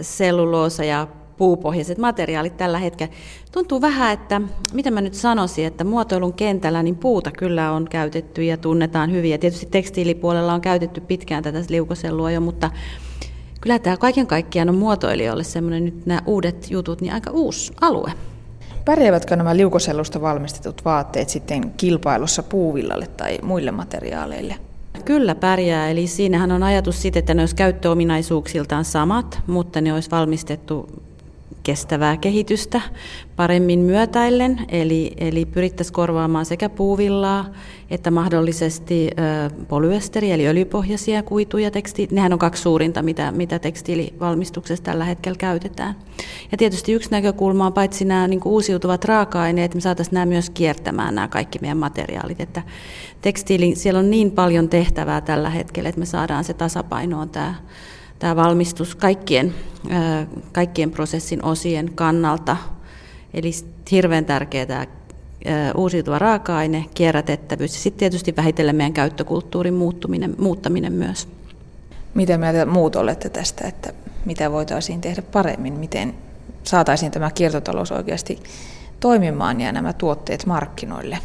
[0.00, 1.06] selluloosa ja
[1.36, 3.14] puupohjaiset materiaalit tällä hetkellä.
[3.52, 4.40] Tuntuu vähän, että
[4.72, 9.30] mitä mä nyt sanoisin, että muotoilun kentällä niin puuta kyllä on käytetty ja tunnetaan hyvin.
[9.30, 12.70] Ja tietysti tekstiilipuolella on käytetty pitkään tätä liukosellua jo, mutta
[13.60, 18.12] kyllä tämä kaiken kaikkiaan on muotoilijoille semmoinen nyt nämä uudet jutut, niin aika uusi alue.
[18.84, 24.56] Pärjäävätkö nämä liukosellusta valmistetut vaatteet sitten kilpailussa puuvillalle tai muille materiaaleille?
[25.04, 30.10] Kyllä pärjää, eli siinähän on ajatus siitä, että ne olisi käyttöominaisuuksiltaan samat, mutta ne olisi
[30.10, 30.88] valmistettu
[31.64, 32.80] kestävää kehitystä
[33.36, 37.44] paremmin myötäillen, eli, eli pyrittäisiin korvaamaan sekä puuvillaa
[37.90, 41.70] että mahdollisesti ö, polyesteri, eli öljypohjaisia kuituja.
[41.70, 45.94] Teksti, nehän on kaksi suurinta, mitä, mitä tekstiilivalmistuksessa tällä hetkellä käytetään.
[46.52, 51.14] Ja tietysti yksi näkökulma on paitsi nämä niin uusiutuvat raaka-aineet, me saataisiin nämä myös kiertämään
[51.14, 52.40] nämä kaikki meidän materiaalit.
[52.40, 52.62] Että
[53.22, 57.54] tekstiili, siellä on niin paljon tehtävää tällä hetkellä, että me saadaan se tasapainoon tämä
[58.18, 59.54] tämä valmistus kaikkien,
[60.52, 62.56] kaikkien prosessin osien kannalta.
[63.34, 63.50] Eli
[63.90, 64.86] hirveän tärkeää tämä
[65.74, 71.28] uusiutuva raaka-aine, kierrätettävyys ja sitten tietysti vähitellen meidän käyttökulttuurin muuttuminen, muuttaminen myös.
[72.14, 73.92] Mitä mieltä muut olette tästä, että
[74.24, 76.14] mitä voitaisiin tehdä paremmin, miten
[76.64, 78.42] saataisiin tämä kiertotalous oikeasti
[79.00, 81.18] toimimaan ja nämä tuotteet markkinoille?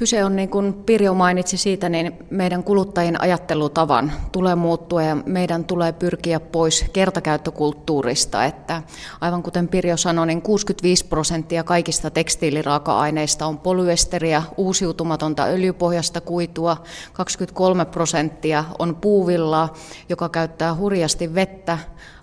[0.00, 5.64] Kyse on, niin kuin Pirjo mainitsi siitä, niin meidän kuluttajien ajattelutavan tulee muuttua ja meidän
[5.64, 8.44] tulee pyrkiä pois kertakäyttökulttuurista.
[8.44, 8.82] Että
[9.20, 16.76] aivan kuten Pirjo sanoi, niin 65 prosenttia kaikista tekstiiliraaka-aineista on polyesteriä, uusiutumatonta öljypohjasta kuitua,
[17.12, 19.74] 23 prosenttia on puuvillaa,
[20.08, 21.78] joka käyttää hurjasti vettä,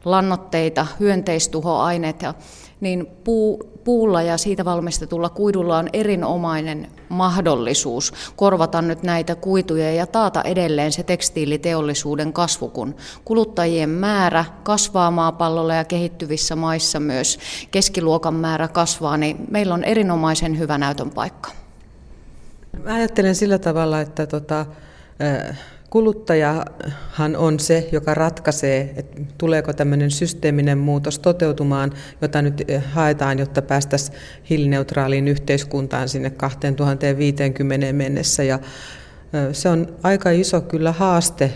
[0.05, 2.33] lannoitteita, hyönteistuhoaineet ja
[2.81, 10.07] niin puu, puulla ja siitä valmistetulla kuidulla on erinomainen mahdollisuus korvata nyt näitä kuituja ja
[10.07, 17.39] taata edelleen se tekstiiliteollisuuden kasvu, kun kuluttajien määrä kasvaa maapallolla ja kehittyvissä maissa myös
[17.71, 21.51] keskiluokan määrä kasvaa, niin meillä on erinomaisen hyvä näytön paikka.
[22.83, 24.65] Mä ajattelen sillä tavalla, että tota,
[25.89, 33.61] kuluttajahan on se, joka ratkaisee, että tuleeko tämmöinen systeeminen muutos toteutumaan, jota nyt haetaan, jotta
[33.61, 34.17] päästäisiin
[34.49, 38.43] hiilineutraaliin yhteiskuntaan sinne 2050 mennessä.
[38.43, 38.59] Ja
[39.51, 41.53] se on aika iso kyllä haaste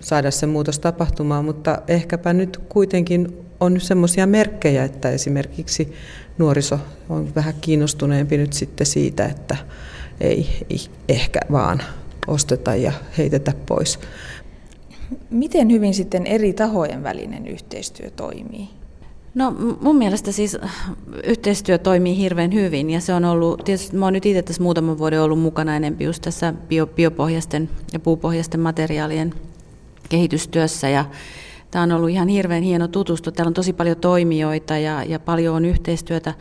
[0.00, 5.92] saada se muutos tapahtumaan, mutta ehkäpä nyt kuitenkin on semmoisia merkkejä, että esimerkiksi
[6.38, 9.56] nuoriso on vähän kiinnostuneempi nyt sitten siitä, että
[10.20, 10.46] ei
[11.08, 11.82] ehkä vaan
[12.30, 13.98] osteta ja heitetä pois.
[15.30, 18.68] Miten hyvin sitten eri tahojen välinen yhteistyö toimii?
[19.34, 20.58] No mun mielestä siis
[21.24, 24.98] yhteistyö toimii hirveän hyvin ja se on ollut, tietysti mä oon nyt itse tässä muutaman
[24.98, 29.34] vuoden ollut mukana enemmän just tässä bio, biopohjaisten ja puupohjaisten materiaalien
[30.08, 31.04] kehitystyössä ja
[31.70, 33.32] tämä on ollut ihan hirveän hieno tutustua.
[33.32, 36.34] Täällä on tosi paljon toimijoita ja, ja paljon on yhteistyötä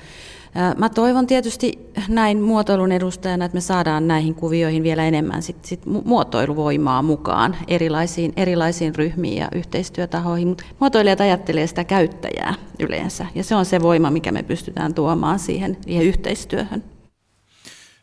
[0.78, 5.86] Mä toivon tietysti näin muotoilun edustajana, että me saadaan näihin kuvioihin vielä enemmän sit, sit
[5.86, 13.56] muotoiluvoimaa mukaan erilaisiin, erilaisiin ryhmiin ja yhteistyötahoihin, mutta muotoilijat ajattelee sitä käyttäjää yleensä, ja se
[13.56, 16.84] on se voima, mikä me pystytään tuomaan siihen, siihen yhteistyöhön.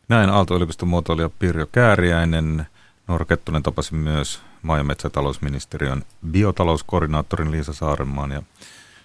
[0.08, 2.66] Näin Aalto-yliopiston muotoilija Pirjo Kääriäinen.
[3.08, 8.42] Noora Kettunen tapasi myös maa- ja metsätalousministeriön biotalouskoordinaattorin Liisa Saarenmaan ja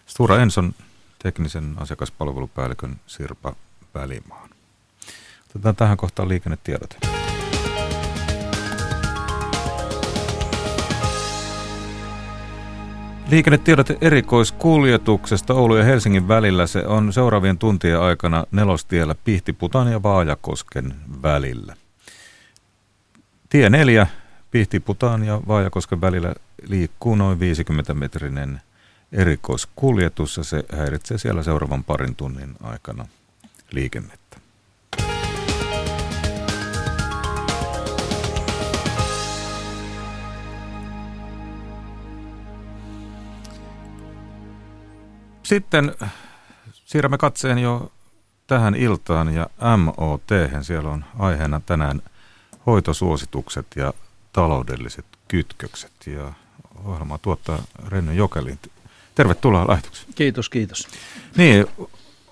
[0.05, 0.73] Stura Enson
[1.23, 3.55] teknisen asiakaspalvelupäällikön Sirpa
[3.93, 4.49] Välimaan.
[5.49, 6.97] Otetaan tähän kohtaan liikennetiedot.
[13.29, 20.95] Liikennetiedot erikoiskuljetuksesta Oulu ja Helsingin välillä se on seuraavien tuntien aikana nelostiellä Pihtiputan ja Vaajakosken
[21.21, 21.75] välillä.
[23.49, 24.07] Tie 4
[24.51, 26.35] Pihtiputaan ja Vaajakosken välillä
[26.67, 28.61] liikkuu noin 50 metrinen
[29.11, 33.07] erikoiskuljetus ja se häiritsee siellä seuraavan parin tunnin aikana
[33.71, 34.37] liikennettä.
[45.43, 45.95] Sitten
[46.85, 47.91] siirrämme katseen jo
[48.47, 49.47] tähän iltaan ja
[49.77, 50.23] MOT.
[50.61, 52.01] Siellä on aiheena tänään
[52.65, 53.93] hoitosuositukset ja
[54.33, 55.91] taloudelliset kytkökset.
[56.07, 56.33] Ja
[56.85, 58.59] ohjelmaa tuottaa Renny Jokelin.
[59.21, 60.13] Tervetuloa lähetykseen.
[60.15, 60.87] Kiitos, kiitos.
[61.37, 61.65] Niin,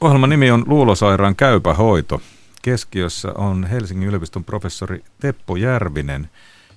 [0.01, 2.21] ohjelman nimi on Luulosairaan käypä hoito.
[2.61, 6.29] Keskiössä on Helsingin yliopiston professori Teppo Järvinen,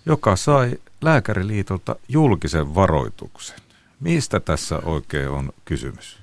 [0.07, 3.57] joka sai Lääkäriliitolta julkisen varoituksen.
[4.01, 6.19] Mistä tässä oikein on kysymys?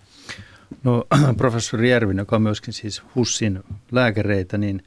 [0.83, 1.03] No
[1.37, 4.83] professori Järvinen, joka on myöskin siis HUSSin lääkäreitä, niin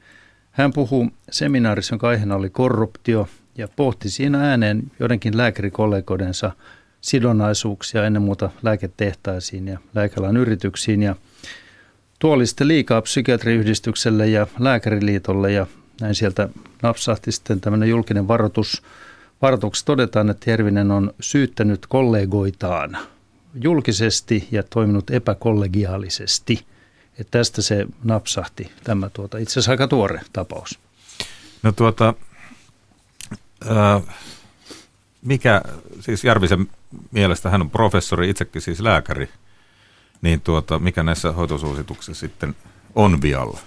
[0.51, 6.51] hän puhuu seminaarissa, jonka aiheena oli korruptio ja pohti siinä ääneen joidenkin lääkärikollegoidensa
[7.03, 11.03] sidonnaisuuksia ennen muuta lääketehtaisiin ja lääkealan yrityksiin.
[11.03, 11.15] Ja
[12.19, 15.67] tuo oli sitten liikaa psykiatriyhdistykselle ja lääkäriliitolle ja
[16.01, 16.49] näin sieltä
[16.81, 18.83] napsahti sitten tämmöinen julkinen varoitus.
[19.41, 22.97] Varoituksessa todetaan, että Järvinen on syyttänyt kollegoitaan
[23.61, 26.65] julkisesti ja toiminut epäkollegiaalisesti.
[27.19, 30.79] Että tästä se napsahti tämä tuota, itse asiassa aika tuore tapaus.
[31.63, 32.13] No tuota,
[33.71, 34.03] äh,
[35.25, 35.61] mikä,
[35.99, 36.69] siis Järvisen
[37.11, 39.29] mielestä hän on professori, itsekin siis lääkäri,
[40.21, 42.55] niin tuota, mikä näissä hoitosuosituksissa sitten
[42.95, 43.59] on vialla?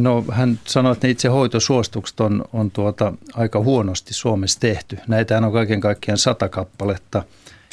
[0.00, 4.98] No hän sanoi, että itse hoitosuositukset on, on tuota, aika huonosti Suomessa tehty.
[5.08, 7.22] Näitä on kaiken kaikkiaan sata kappaletta.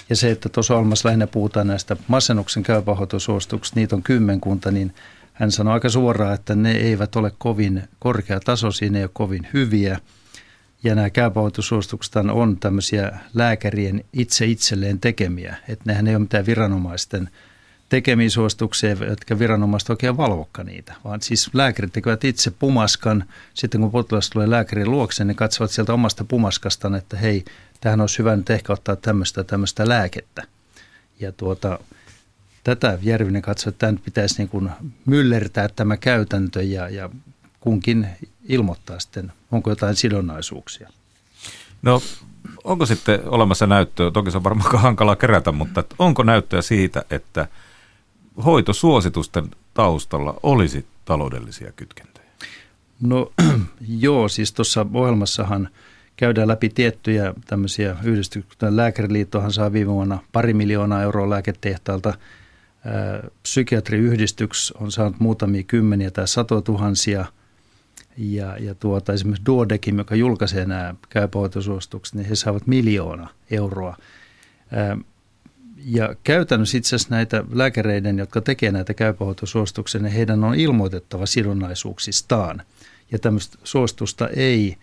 [0.09, 4.93] Ja se, että tuossa ohjelmassa lähinnä puhutaan näistä masennuksen käypähoitosuosituksista, niitä on kymmenkunta, niin
[5.33, 9.99] hän sanoi aika suoraan, että ne eivät ole kovin korkeatasoisia, ne ei ole kovin hyviä–
[10.85, 15.55] ja nämä käypähoitosuositukset on tämmöisiä lääkärien itse itselleen tekemiä.
[15.67, 17.29] Että nehän ei ole mitään viranomaisten
[17.89, 20.93] tekemiä suosituksia, jotka viranomaiset oikein valvokka niitä.
[21.03, 23.23] Vaan siis lääkärit tekevät itse pumaskan.
[23.53, 27.45] Sitten kun potilas tulee lääkärin luokse, niin katsovat sieltä omasta pumaskastaan, että hei,
[27.81, 30.43] tähän olisi hyvä nyt ehkä ottaa tämmöistä tämmöistä lääkettä.
[31.19, 31.79] Ja tuota,
[32.63, 34.69] tätä Järvinen katsoi, että tämän pitäisi niin kuin
[35.05, 37.09] myllertää tämä käytäntö ja, ja
[37.59, 38.07] kunkin
[38.45, 40.89] ilmoittaa sitten, onko jotain sidonnaisuuksia.
[41.81, 42.01] No
[42.63, 47.47] onko sitten olemassa näyttöä, toki se on varmaan hankala kerätä, mutta onko näyttöä siitä, että
[48.45, 52.25] hoitosuositusten taustalla olisi taloudellisia kytkentöjä?
[53.01, 53.31] No
[54.05, 55.69] joo, siis tuossa ohjelmassahan
[56.17, 58.75] käydään läpi tiettyjä tämmöisiä yhdistyksiä.
[58.75, 62.13] Lääkäriliittohan saa viime vuonna pari miljoonaa euroa lääketehtailta
[63.41, 67.25] Psykiatriyhdistyks on saanut muutamia kymmeniä tai satoja tuhansia.
[68.17, 73.97] Ja, ja tuota, esimerkiksi Duodekim, joka julkaisee nämä käypähoitosuositukset, niin he saavat miljoona euroa.
[75.85, 82.61] Ja käytännössä itse asiassa näitä lääkäreiden, jotka tekevät näitä käypähoitosuosituksia, niin heidän on ilmoitettava sidonnaisuuksistaan.
[83.11, 84.77] Ja tämmöistä suostusta ei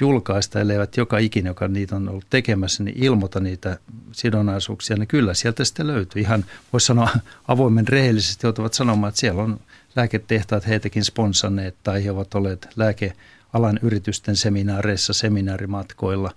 [0.00, 3.78] julkaista, elleivät joka ikinen, joka niitä on ollut tekemässä, niin ilmoita niitä
[4.12, 6.22] sidonnaisuuksia, niin kyllä sieltä sitten löytyy.
[6.22, 7.08] Ihan voisi sanoa
[7.48, 9.60] avoimen rehellisesti joutuvat sanomaan, että siellä on
[9.98, 16.30] lääketehtaat heitäkin sponsanneet tai he ovat olleet lääkealan yritysten seminaareissa, seminaarimatkoilla.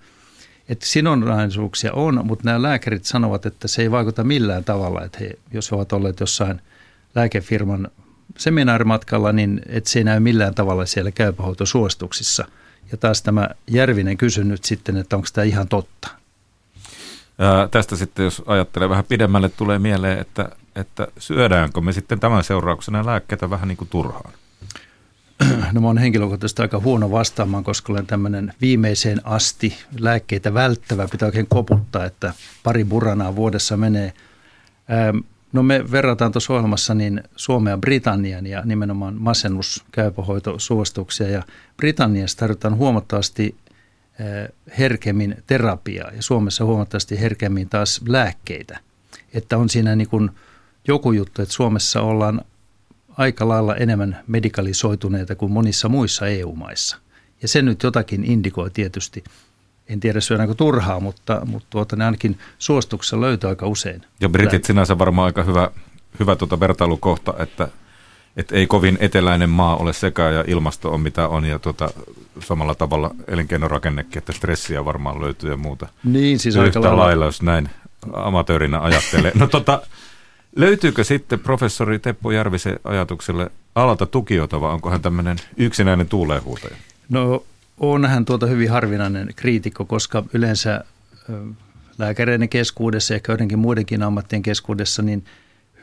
[0.69, 5.31] Että sidonnaisuuksia on, mutta nämä lääkärit sanovat, että se ei vaikuta millään tavalla, että he,
[5.51, 6.61] jos he ovat olleet jossain
[7.15, 7.87] lääkefirman
[8.37, 12.45] seminaarimatkalla, niin että se ei näy millään tavalla siellä käypähoitosuosituksissa–
[12.91, 16.07] ja taas tämä Järvinen kysyi nyt sitten, että onko tämä ihan totta.
[17.39, 22.43] Ää, tästä sitten, jos ajattelee vähän pidemmälle, tulee mieleen, että, että syödäänkö me sitten tämän
[22.43, 24.33] seurauksena lääkkeitä vähän niin kuin turhaan?
[25.71, 31.07] No mä oon henkilökohtaisesti aika huono vastaamaan, koska olen tämmöinen viimeiseen asti lääkkeitä välttävä.
[31.07, 34.13] Pitää oikein koputtaa, että pari buranaa vuodessa menee.
[35.53, 41.43] No me verrataan tuossa ohjelmassa niin Suomea Britannian ja nimenomaan masennuskäypähoitosuosituksia ja
[41.77, 43.55] Britanniassa tarvitaan huomattavasti
[44.79, 48.79] herkemmin terapiaa ja Suomessa huomattavasti herkemmin taas lääkkeitä.
[49.33, 50.31] Että on siinä niin kuin
[50.87, 52.41] joku juttu, että Suomessa ollaan
[53.17, 56.97] aika lailla enemmän medikalisoituneita kuin monissa muissa EU-maissa.
[57.41, 59.23] Ja se nyt jotakin indikoi tietysti–
[59.91, 64.01] en tiedä syödäänkö turhaa, mutta, mutta tuota, ne ainakin suostuksessa löytyy aika usein.
[64.19, 65.71] Ja Britit sinänsä varmaan aika hyvä,
[66.19, 67.67] hyvä tuota vertailukohta, että,
[68.37, 71.89] että ei kovin eteläinen maa ole sekä ja ilmasto on mitä on ja tuota,
[72.39, 75.87] samalla tavalla elinkeinorakennekin, että stressiä varmaan löytyy ja muuta.
[76.03, 77.69] Niin, siis Yhtä aika lailla, lailla, jos näin
[78.13, 79.31] amatöörinä ajattelee.
[79.35, 79.81] No tota,
[80.55, 86.75] löytyykö sitten professori Teppo Järvisen ajatukselle alalta tukiota vai onko hän tämmöinen yksinäinen tuuleenhuutaja?
[87.09, 87.43] No
[87.77, 90.83] on hän tuota hyvin harvinainen kriitikko, koska yleensä
[91.97, 95.25] lääkäreiden keskuudessa ja joidenkin muidenkin ammattien keskuudessa, niin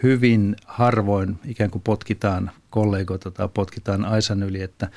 [0.03, 4.89] hyvin harvoin ikään kuin potkitaan kollegoita tai potkitaan aisan yli, että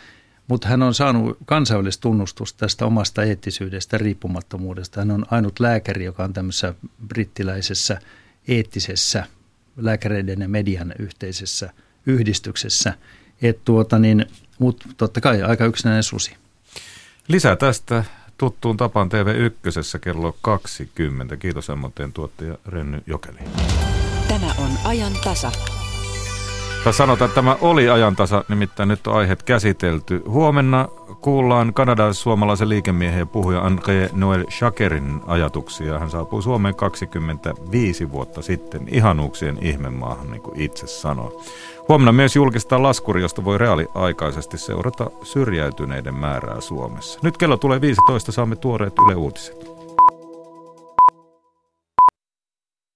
[0.47, 5.01] mutta hän on saanut kansainvälistä tunnustusta tästä omasta eettisyydestä, riippumattomuudesta.
[5.01, 6.73] Hän on ainut lääkäri, joka on tämmöisessä
[7.07, 7.99] brittiläisessä
[8.47, 9.25] eettisessä
[9.77, 11.69] lääkäreiden ja median yhteisessä
[12.05, 12.93] yhdistyksessä.
[13.65, 14.25] tuota niin,
[14.59, 16.35] mutta totta kai aika yksinäinen susi.
[17.27, 18.03] Lisää tästä
[18.37, 21.37] tuttuun tapaan TV1 kello 20.
[21.37, 23.39] Kiitos Emmonteen tuottaja Renny Jokeli.
[24.27, 25.51] Tämä on ajan tasa.
[26.83, 30.21] Tai sanotaan, että tämä oli ajantasa, nimittäin nyt on aiheet käsitelty.
[30.27, 30.87] Huomenna
[31.21, 35.99] kuullaan Kanadan suomalaisen liikemiehen ja puhuja André Noel Shakerin ajatuksia.
[35.99, 41.37] Hän saapui Suomeen 25 vuotta sitten ihanuuksien ihmemaahan, niin kuin itse sanoi.
[41.89, 47.19] Huomenna myös julkistaa laskuri, josta voi reaaliaikaisesti seurata syrjäytyneiden määrää Suomessa.
[47.23, 49.70] Nyt kello tulee 15, saamme tuoreet Yle Uutiset.